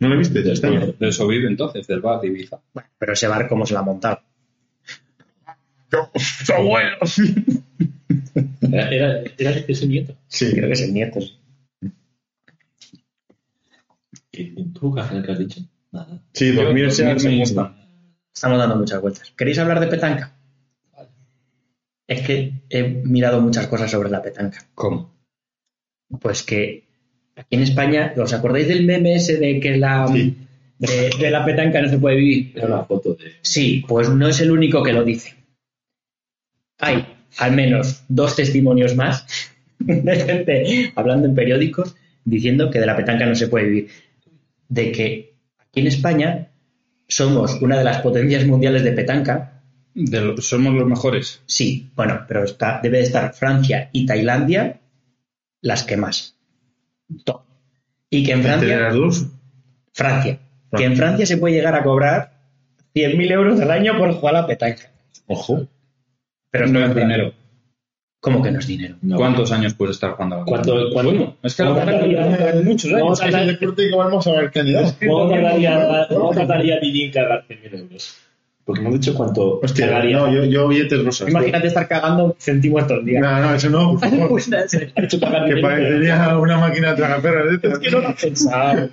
[0.00, 0.40] ¿No lo viste?
[0.50, 2.58] Está en- De eso vive entonces, del bar de Ibiza.
[2.72, 4.20] Bueno, pero ese bar, ¿cómo se la ha montado?
[8.72, 10.14] Era, era, era ese nieto.
[10.28, 10.50] Sí.
[10.52, 11.20] Creo que es el nieto.
[11.20, 11.38] sí.
[14.32, 15.60] ¿Y tú, Cajal, qué has dicho?
[15.92, 16.22] Nada.
[16.32, 17.76] Sí, dormirse dormir me gusta.
[18.34, 19.32] Estamos dando muchas vueltas.
[19.36, 20.34] ¿Queréis hablar de petanca?
[22.06, 24.58] Es que he mirado muchas cosas sobre la petanca.
[24.74, 25.12] ¿Cómo?
[26.20, 26.84] Pues que
[27.36, 30.36] aquí en España, ¿os acordáis del meme ese de que la, Sí.
[30.78, 32.52] de, de la petanca no se puede vivir?
[32.56, 33.32] Era una foto de.
[33.42, 35.34] Sí, pues no es el único que lo dice.
[36.78, 37.06] Hay
[37.38, 39.26] al menos dos testimonios más
[39.78, 43.88] de gente hablando en periódicos diciendo que de la petanca no se puede vivir.
[44.72, 46.48] De que aquí en España
[47.06, 49.62] somos una de las potencias mundiales de petanca.
[49.94, 51.42] De lo- somos los mejores.
[51.44, 54.80] Sí, bueno, pero está, debe de estar Francia y Tailandia
[55.60, 56.38] las que más.
[57.24, 57.42] Top.
[58.08, 59.26] Y que en Francia, las dos,
[59.92, 60.38] Francia,
[60.74, 62.40] que en Francia se puede llegar a cobrar
[62.94, 64.90] 100.000 euros al año por jugar a la petanca.
[65.26, 65.68] ojo.
[66.50, 67.34] Pero no es dinero.
[68.22, 68.94] ¿Cómo que no es dinero?
[69.02, 69.16] No.
[69.16, 71.98] ¿Cuántos años puedes estar jugando a la ¿Cuánto- cuánto- Bueno, es que la ¿Cómo petanca
[72.06, 73.20] tardaría- lleva muchos ¿Cómo años.
[73.20, 74.94] Es el deporte que vamos a ver candidatos.
[75.04, 78.16] ¿Cómo tardaría, ¿Cómo tardaría Didi en cagar 100.000 euros?
[78.64, 80.18] Porque hemos dicho cuánto Hostia, cagaría.
[80.18, 81.28] no, yo, yo billetes rosas.
[81.30, 83.20] Imagínate estar cagando céntimos todo el día.
[83.20, 84.40] No, no, eso no, por favor.
[84.46, 85.60] Cagar que 100.000 euros.
[85.62, 87.72] parecería una máquina tragaperras de estas.
[87.72, 88.88] Es que no lo has pensado.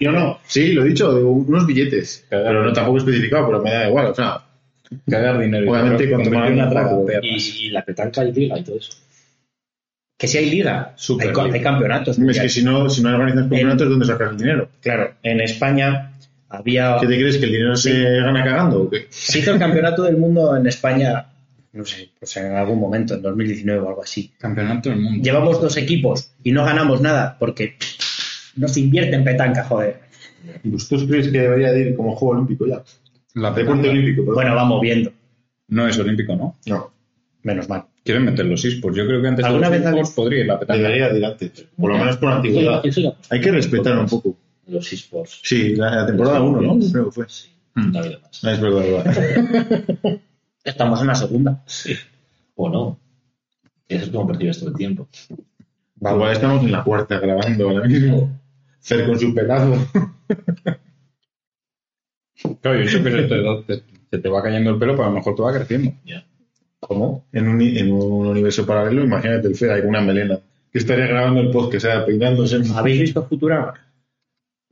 [0.00, 2.24] No, no, sí, lo he dicho, digo, unos billetes.
[2.30, 4.06] Pero no tampoco especificado, pero me da igual.
[4.06, 4.40] O sea,
[5.08, 5.70] Cagar dinero.
[5.70, 6.50] Obviamente, cuanto más
[7.06, 7.22] perras.
[7.22, 8.92] Y, y la petanca y liga y todo eso.
[10.16, 11.56] Que si hay liga, hay, co- liga.
[11.56, 12.18] hay campeonatos.
[12.18, 14.68] es que si no, si no organizas campeonatos, ¿dónde sacas el dinero?
[14.80, 16.12] Claro, en España
[16.48, 16.96] había.
[17.00, 17.36] ¿Qué te crees?
[17.38, 19.06] ¿Que el dinero se gana cagando o qué?
[19.10, 21.26] Se hizo el campeonato del mundo en España,
[21.72, 24.32] no sé, pues en algún momento, en 2019 o algo así.
[24.38, 25.22] Campeonato del mundo.
[25.24, 27.76] Llevamos dos equipos y no ganamos nada porque
[28.56, 29.98] no se invierte en petanca, joder.
[30.62, 32.82] ¿Vosotros creéis que debería de ir como juego olímpico ya?
[33.34, 34.32] La Deporte olímpico.
[34.32, 35.12] Bueno, vamos viendo,
[35.68, 36.56] no es olímpico, ¿no?
[36.66, 36.92] No,
[37.42, 37.84] menos mal.
[38.04, 38.96] Quieren meter los esports.
[38.96, 40.82] Yo creo que antes de ¿Alguna los vez esports podría ir la petanca.
[40.82, 41.66] debería de ir antes.
[41.76, 42.82] Por lo menos por antigüedad.
[43.30, 44.36] Hay que respetar un poco.
[44.66, 45.40] Los esports.
[45.42, 46.78] Sí, la, la temporada 1, ¿no?
[46.92, 47.26] Creo que fue.
[47.74, 47.92] Mm.
[47.92, 48.44] No ha habido más.
[48.44, 50.20] No, es verdad, es verdad.
[50.64, 51.64] Estamos en la segunda.
[52.56, 52.98] O no.
[53.88, 55.08] Eso es como percibes todo el tiempo.
[56.00, 58.38] Igual estamos en la cuarta grabando ahora mismo.
[58.80, 59.86] Fer con su pedazo.
[62.60, 65.10] Claro, yo sé que se te, te- se te va cayendo el pelo, pero a
[65.10, 65.92] lo mejor te va creciendo.
[66.04, 66.24] Ya.
[66.80, 67.24] ¿Cómo?
[67.32, 70.38] En un, en un universo paralelo, imagínate el Fer ahí con una melena.
[70.70, 72.60] Que estaría grabando el podcast, o sea, peinándose.
[72.74, 73.74] ¿Habéis visto Futurama?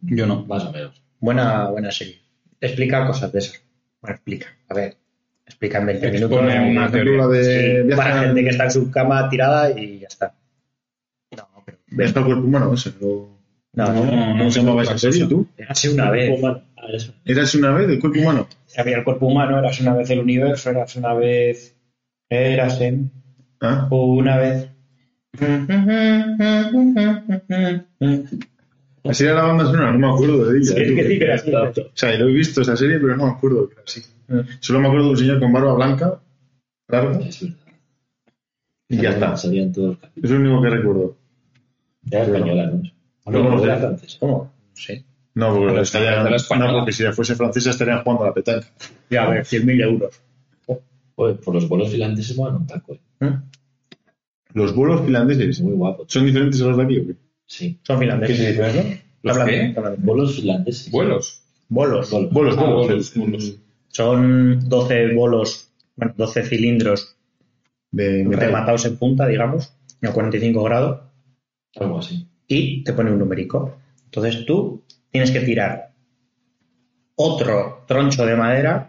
[0.00, 0.44] Yo no.
[0.46, 1.00] Más o menos.
[1.20, 2.18] Buena, buena serie.
[2.60, 3.54] Explica cosas de eso.
[4.00, 4.46] Bueno, explica.
[4.68, 4.96] A ver,
[5.46, 6.38] explica en 20 minutos.
[6.38, 7.18] Expone una Por ejemplo, teoría.
[7.18, 10.34] la de Sí, para gente que está en su cama tirada y ya está.
[11.36, 11.78] No, pero.
[12.04, 12.92] al cuerpo humano, ese.
[13.00, 13.38] lo-
[13.74, 15.46] No, No, no, no, ¿Cómo no se llamaba esa serie, tú?
[15.56, 16.38] Érase una vez.
[16.94, 17.14] Eso.
[17.24, 18.48] ¿Eras una vez el cuerpo humano?
[18.76, 21.76] Había el cuerpo humano, eras una vez el universo, eras una vez.
[22.28, 22.98] Érase
[23.60, 23.88] ¿Ah?
[23.90, 24.68] una vez.
[29.04, 30.74] Así era la banda sonora, no me acuerdo de ella.
[30.74, 31.52] Sí, que sí, que era así.
[31.52, 34.02] O sea, lo he visto esa serie, pero no me acuerdo que era así.
[34.60, 36.22] Solo me acuerdo de un señor con barba blanca,
[36.88, 37.20] larga,
[38.88, 39.34] y ya está.
[39.34, 41.16] Es lo único que recuerdo.
[42.10, 43.60] Era española, ¿no?
[43.60, 44.18] Francesa.
[44.20, 44.52] ¿Cómo?
[44.74, 45.04] Sí.
[45.34, 48.66] No, porque estarían- no, porque si fuese francesa estarían jugando a la petanca.
[49.10, 50.20] Ya, a ver, 100.000 euros.
[51.14, 52.98] Joder, por los vuelos finlandeses van un taco.
[53.20, 53.30] ¿eh?
[54.54, 56.04] Los vuelos finlandeses Muy guapo.
[56.08, 57.16] son diferentes a los de aquí, ¿o qué?
[57.46, 57.78] Sí.
[57.82, 58.36] Son finlandeses.
[58.36, 59.74] ¿Qué se dice, ¿Los qué?
[59.98, 60.90] Vuelos finlandeses.
[60.90, 61.42] ¿Vuelos?
[61.68, 62.10] Bolos.
[62.10, 62.32] Vuelos.
[62.32, 62.86] Vuelos, Ah, vuelos.
[62.86, 63.56] vuelos, el- vuelos.
[63.88, 67.16] Son 12 bolos, bueno, 12 cilindros
[67.90, 71.00] De rematados en punta, digamos, a 45 grados,
[71.76, 72.26] Algo así.
[72.48, 73.76] y te pone un numérico.
[74.06, 74.82] Entonces tú
[75.12, 75.90] tienes que tirar
[77.14, 78.88] otro troncho de madera.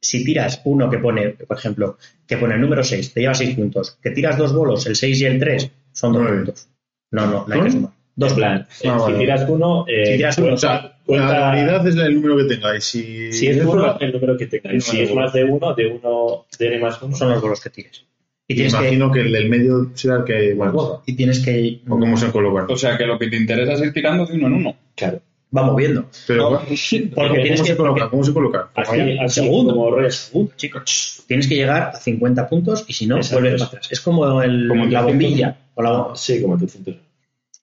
[0.00, 3.56] Si tiras uno que pone, por ejemplo, que pone el número 6, te lleva 6
[3.56, 3.98] puntos.
[4.00, 6.36] Que tiras dos bolos, el 6 y el 3, son 2 Nueve.
[6.38, 6.68] puntos.
[7.10, 7.90] No, no, no hay que sumar.
[8.14, 9.14] Dos plan, Ah, eh, vale.
[9.14, 12.36] si tiras uno, eh, Si tiras uno, O sea, cuenta- la unidad es el número
[12.36, 12.84] que tengáis.
[12.84, 16.46] Si, si es uno, el número que El si es más de uno, de uno,
[16.58, 17.14] de n más uno.
[17.16, 18.04] son los bolos que tires.
[18.48, 19.20] Y tienes, imagino que...
[19.20, 21.00] el del medio será el que más boga.
[21.06, 21.80] y tienes que.
[21.88, 22.66] ¿O cómo se colocan?
[22.70, 24.76] O sea que lo que te interesa es ir tirando de uno en uno.
[24.96, 25.20] Claro.
[25.56, 26.06] Va moviendo.
[26.26, 27.76] Pero, No, ¿cómo Porque ¿cómo tienes se que.
[27.76, 28.10] coloca?
[28.10, 28.70] ¿Cómo se coloca?
[28.74, 29.74] Así, así segundo.
[29.74, 30.14] como res.
[30.16, 31.24] Segundo, chicos.
[31.26, 33.40] Tienes que llegar a 50 puntos y si no, Exacto.
[33.40, 33.88] vuelves para atrás.
[33.90, 35.04] Es como, el, Como el la 300.
[35.06, 35.58] bombilla.
[35.74, 36.96] O la, Sí, como 300.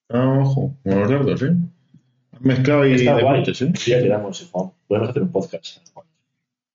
[0.09, 1.53] Ah, ojo, como los dardos, ¿eh?
[2.39, 3.23] Mezclado y Está guay.
[3.39, 3.71] deportes, ¿eh?
[3.87, 4.71] Ya quedamos, eh, Juan.
[4.87, 5.77] Podemos hacer un podcast.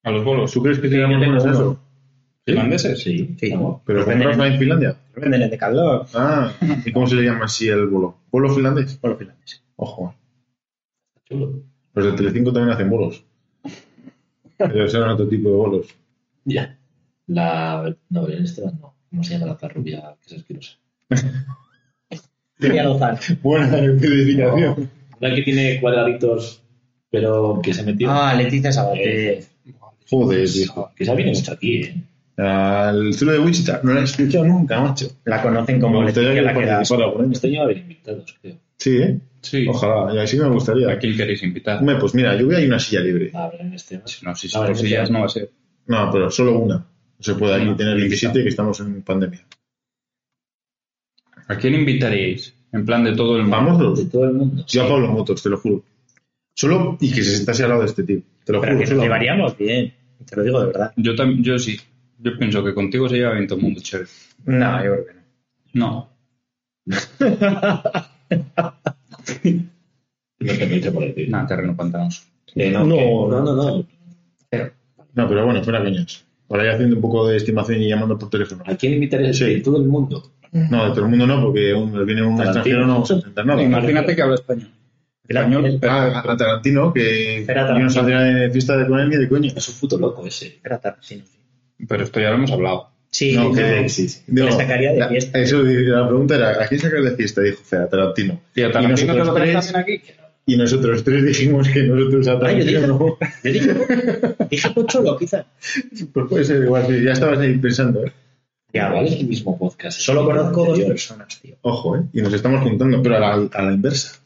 [0.02, 0.50] A los bolos.
[0.52, 1.50] ¿Tú crees que tengo bueno uno.
[1.52, 1.78] eso?
[2.46, 3.02] ¿Finlandeses?
[3.02, 3.50] Sí, Sí.
[3.52, 3.82] vamos.
[3.84, 4.96] ¿Pero Los comprarla venden en Finlandia?
[5.14, 6.06] venden en Decathlon.
[6.14, 6.52] Ah,
[6.84, 8.16] ¿y cómo se le llama así el bolo?
[8.32, 8.98] ¿Bolo finlandés?
[9.00, 9.62] Bueno, finlandeses.
[9.76, 10.14] Ojo,
[11.30, 11.62] Chulo.
[11.94, 13.24] los de Telecinco también hacen bolos.
[14.58, 15.86] Pero serán otro tipo de bolos.
[16.44, 16.78] Ya.
[17.26, 17.96] La.
[18.10, 18.94] No, Belén Esteban no.
[19.08, 20.78] ¿Cómo se llama la rubia que es asquerosa?
[22.58, 23.18] Tenía Lozano.
[23.42, 24.90] Buena especificación.
[25.18, 26.62] Una que tiene cuadraditos
[27.10, 28.10] pero que se metió.
[28.10, 29.06] Ah, Leticia Sabater.
[29.06, 29.44] Eh,
[30.08, 30.90] Joder, viejo.
[30.96, 32.02] que se ha venido mucho aquí, ¿eh?
[32.36, 35.08] Al Zulo de Wichita no la he escuchado nunca, macho.
[35.24, 37.28] La conocen como Leticia la que que da participara por ahí.
[37.32, 38.56] Este año va a haber invitados, creo.
[38.78, 39.20] Sí, ¿eh?
[39.42, 39.66] Sí.
[39.68, 40.90] Ojalá, y así me gustaría.
[40.90, 41.78] ¿A quién queréis invitar?
[41.80, 43.30] Hombre, pues mira, yo voy a ir a una silla libre.
[43.34, 45.50] A ver, en este No, si son sillas no va a ser.
[45.86, 46.76] No, pero solo una.
[46.76, 46.86] No
[47.18, 48.32] se puede aquí No, tener invitado.
[48.32, 49.44] 17 que estamos en pandemia.
[51.48, 52.54] ¿A quién invitaríais?
[52.72, 53.56] En plan de todo el mundo.
[53.56, 54.64] Vamos, De todo el mundo.
[54.66, 55.82] yo a Pablo Motos, te lo juro.
[56.54, 58.20] Solo y que se sentase al lado de este tío.
[58.44, 58.84] Te lo Pero juro.
[58.88, 59.92] que nos llevaríamos bien.
[60.28, 60.92] Te lo digo de verdad.
[60.96, 61.78] Yo, tam- yo sí.
[62.22, 64.08] Yo pienso que contigo se lleva bien todo el mundo, chévere.
[64.46, 65.20] No, yo creo que no.
[65.74, 66.10] No,
[70.42, 71.26] No te metes por ahí.
[71.28, 72.22] nada, terreno pantanoso.
[72.54, 73.86] Eh, no, No, que- no, no, no.
[75.14, 76.24] No, pero bueno, fuera coñas.
[76.48, 78.62] Ahora ya haciendo un poco de estimación y llamando por teléfono.
[78.66, 79.44] ¿A quién invitarías Sí.
[79.44, 80.32] de todo el mundo?
[80.52, 82.42] No, de todo el mundo no, porque un, viene un Tarantino.
[82.60, 83.62] extranjero no vamos a entender nada.
[83.62, 84.70] Imagínate que habla español.
[85.28, 86.18] Español, El- perfecto.
[86.28, 87.90] Ah, a Tarantino, que Era yo no Tarantino.
[87.90, 89.52] saldría de fiesta de con él ni de coña.
[89.54, 90.58] Es un puto loco ese.
[90.64, 91.22] Era Tarantino.
[91.88, 92.88] Pero esto ya lo hemos hablado.
[93.10, 94.20] Sí, No, no, que- sí, sí.
[94.50, 95.38] Sacaría de la- fiesta.
[95.38, 97.40] Eso, la pregunta era, ¿a quién sacar de fiesta?
[97.42, 98.40] Dijo, Fea, Tarantino.
[98.54, 100.12] Y Tarantino te lo nosotros traes tres- también aquí.
[100.46, 102.98] Y nosotros tres dijimos que nosotros a Ah, yo Tarantino dije, no.
[102.98, 103.74] yo dije,
[104.48, 105.44] dije Pocholo, quizá.
[106.12, 108.12] Pues puede ser igual, ya estabas ahí pensando, ¿eh?
[108.72, 109.08] Ya, vale.
[109.08, 109.98] es el mismo podcast.
[110.00, 111.56] Solo conozco dos personas, tío.
[111.62, 112.02] Ojo, ¿eh?
[112.12, 114.20] Y nos estamos juntando, pero a la, a la inversa.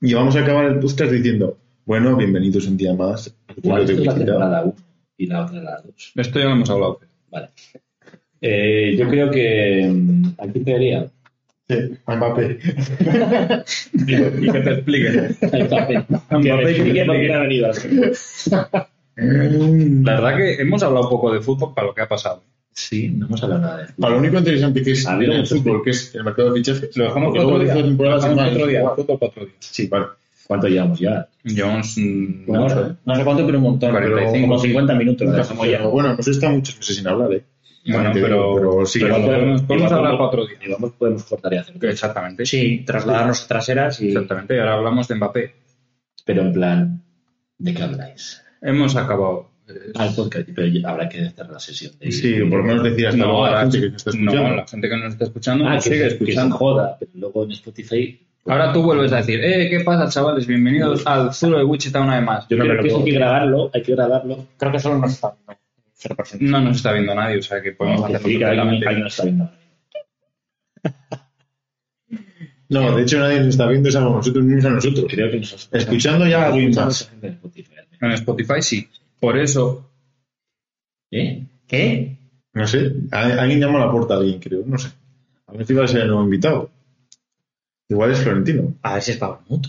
[0.00, 3.26] Y vamos a acabar el podcast diciendo, bueno, bienvenidos un día más.
[3.26, 4.74] esto es la temporada 1
[5.16, 6.12] y la otra la 2.
[6.16, 7.00] Esto ya lo hemos hablado.
[7.30, 7.48] Vale.
[8.40, 9.90] Eh, yo creo que.
[9.92, 11.06] mm, ¿A quién te haría?
[11.66, 12.58] Sí, a Mbappé.
[13.94, 15.10] Y que te explique.
[15.40, 16.04] Mbappé.
[16.08, 17.32] Mbappé, que te explique.
[17.32, 17.72] ha venido.
[19.16, 22.42] La verdad que hemos hablado poco de fútbol para lo que ha pasado.
[22.72, 24.00] Sí, no hemos hablado nada de fútbol.
[24.00, 26.96] Para lo único interesante que es A el fútbol, que es el mercado de fichajes.
[26.96, 27.74] Lo dejamos para otro día.
[27.74, 28.90] Lo dejamos otro día.
[28.90, 29.54] Fútbol para otro día.
[29.60, 30.06] Sí, vale.
[30.46, 31.28] ¿Cuánto llevamos ya?
[31.42, 31.96] Llevamos
[32.46, 32.88] Una hora.
[32.88, 32.94] ¿eh?
[33.04, 33.94] No sé cuánto, pero un montón.
[33.94, 34.66] Pero 45, como sí.
[34.68, 35.26] 50 minutos.
[35.26, 35.86] Nunca dejamos ya.
[35.86, 37.44] Bueno, hemos estado muchos meses sin hablar, ¿eh?
[37.86, 40.56] Bueno, pero, pero sí, pero podemos, podemos hablar para otro día.
[40.66, 41.76] Y vamos, podemos cortar y hacer.
[41.84, 42.46] Exactamente.
[42.46, 44.08] Sí, trasladarnos a traseras y...
[44.08, 44.56] Exactamente.
[44.56, 45.54] Y ahora hablamos de Mbappé.
[46.24, 47.02] Pero en plan,
[47.58, 48.42] ¿de qué habláis?
[48.62, 49.50] Hemos acabado.
[49.68, 51.92] eh, Al podcast, pero habrá que hacer la sesión.
[52.00, 52.10] De...
[52.10, 54.10] Sí, por lo menos decir hasta no, luego a la ahora gente que nos está
[54.12, 54.56] no, escuchando.
[54.56, 56.56] la gente que nos está escuchando Ah, que, sigue que se escuchando.
[56.56, 58.26] joda, pero luego en Spotify.
[58.46, 60.46] Ahora tú vuelves a decir, eh, ¿qué pasa, chavales?
[60.46, 62.46] Bienvenidos al Zulo de Wichita una vez más.
[62.48, 64.46] Yo No, creo que eso hay que grabarlo, hay que grabarlo.
[64.58, 65.60] Creo que solo nos está viendo.
[65.96, 66.36] 0%.
[66.40, 69.00] No nos está viendo nadie, o sea que podemos a hacerlo decir que alguien, alguien
[69.00, 69.50] nos está viendo.
[72.68, 75.06] No, de hecho nadie nos está viendo, somos nosotros mismos a nosotros.
[75.08, 77.12] Creo que nos Escuchando ya Escucha más.
[77.22, 77.72] en Spotify.
[78.00, 78.88] En Spotify sí.
[79.20, 79.90] Por eso,
[81.10, 81.44] ¿Eh?
[81.66, 82.18] ¿Qué?
[82.52, 84.88] No sé, a- alguien llama a la puerta a alguien, creo, no sé.
[85.46, 86.70] A ver si va a ser el nuevo invitado.
[87.88, 89.68] Igual es Florentino, A ver si es Pavamuto.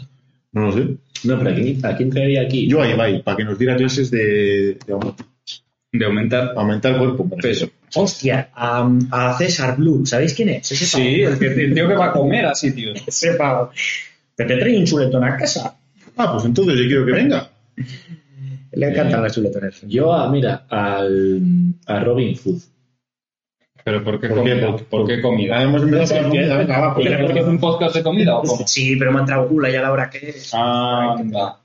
[0.53, 0.88] no lo sé.
[1.26, 2.68] No, pero ¿a quién, a quién traería aquí?
[2.68, 5.16] Yo a Ibai, para que nos diera clases de, de aum-
[5.91, 7.28] de aumentar aumentar el cuerpo.
[7.30, 7.70] por peso.
[7.95, 10.05] Hostia, a, a César Blue.
[10.05, 10.72] ¿Sabéis quién es?
[10.72, 12.93] Ese Sí, el, que, el tío que va a comer así, tío.
[13.07, 13.72] Ese pavo.
[14.38, 15.76] Que te trae un chuletón a casa.
[16.18, 17.49] Ah, pues entonces yo quiero que venga.
[18.74, 19.82] Le encantan las chuletones.
[19.88, 21.41] Yo, a, mira, al,
[21.86, 22.61] a Robin Hood.
[23.86, 24.50] ¿Pero por qué ¿Por qué?
[24.52, 24.72] comida?
[24.72, 25.62] Por- ¿Por qué Ah, comida?
[25.64, 28.42] hemos empezado comida, venga, va, pues ¿Porque ya, porque es un podcast de comida o
[28.42, 28.68] cómo?
[28.68, 30.52] Sí, pero me ha entrado gula ya a la hora que es.
[30.56, 31.60] Ah, anda.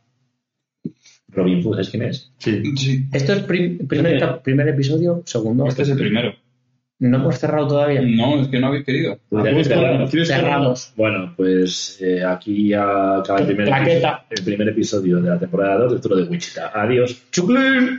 [1.29, 2.31] Robin Hood, ¿es quién es?
[2.39, 2.62] Sí.
[2.77, 3.05] Sí.
[3.12, 5.66] Esto es prim- primer, primer episodio, segundo.
[5.66, 6.35] Este es el primero.
[6.99, 8.03] No hemos cerrado todavía.
[8.03, 9.14] No, es que no habéis querido.
[9.14, 9.18] Ah,
[9.51, 10.11] pues, que claro, cerramos.
[10.11, 10.93] ¿quieres que- Cerramos.
[10.97, 15.79] Bueno, pues eh, aquí ya acaba el primer, episodio, el primer episodio de la temporada
[15.79, 16.71] 2 de Turo de Wichita.
[16.75, 17.23] Adiós.
[17.31, 17.99] ¡Chuclín!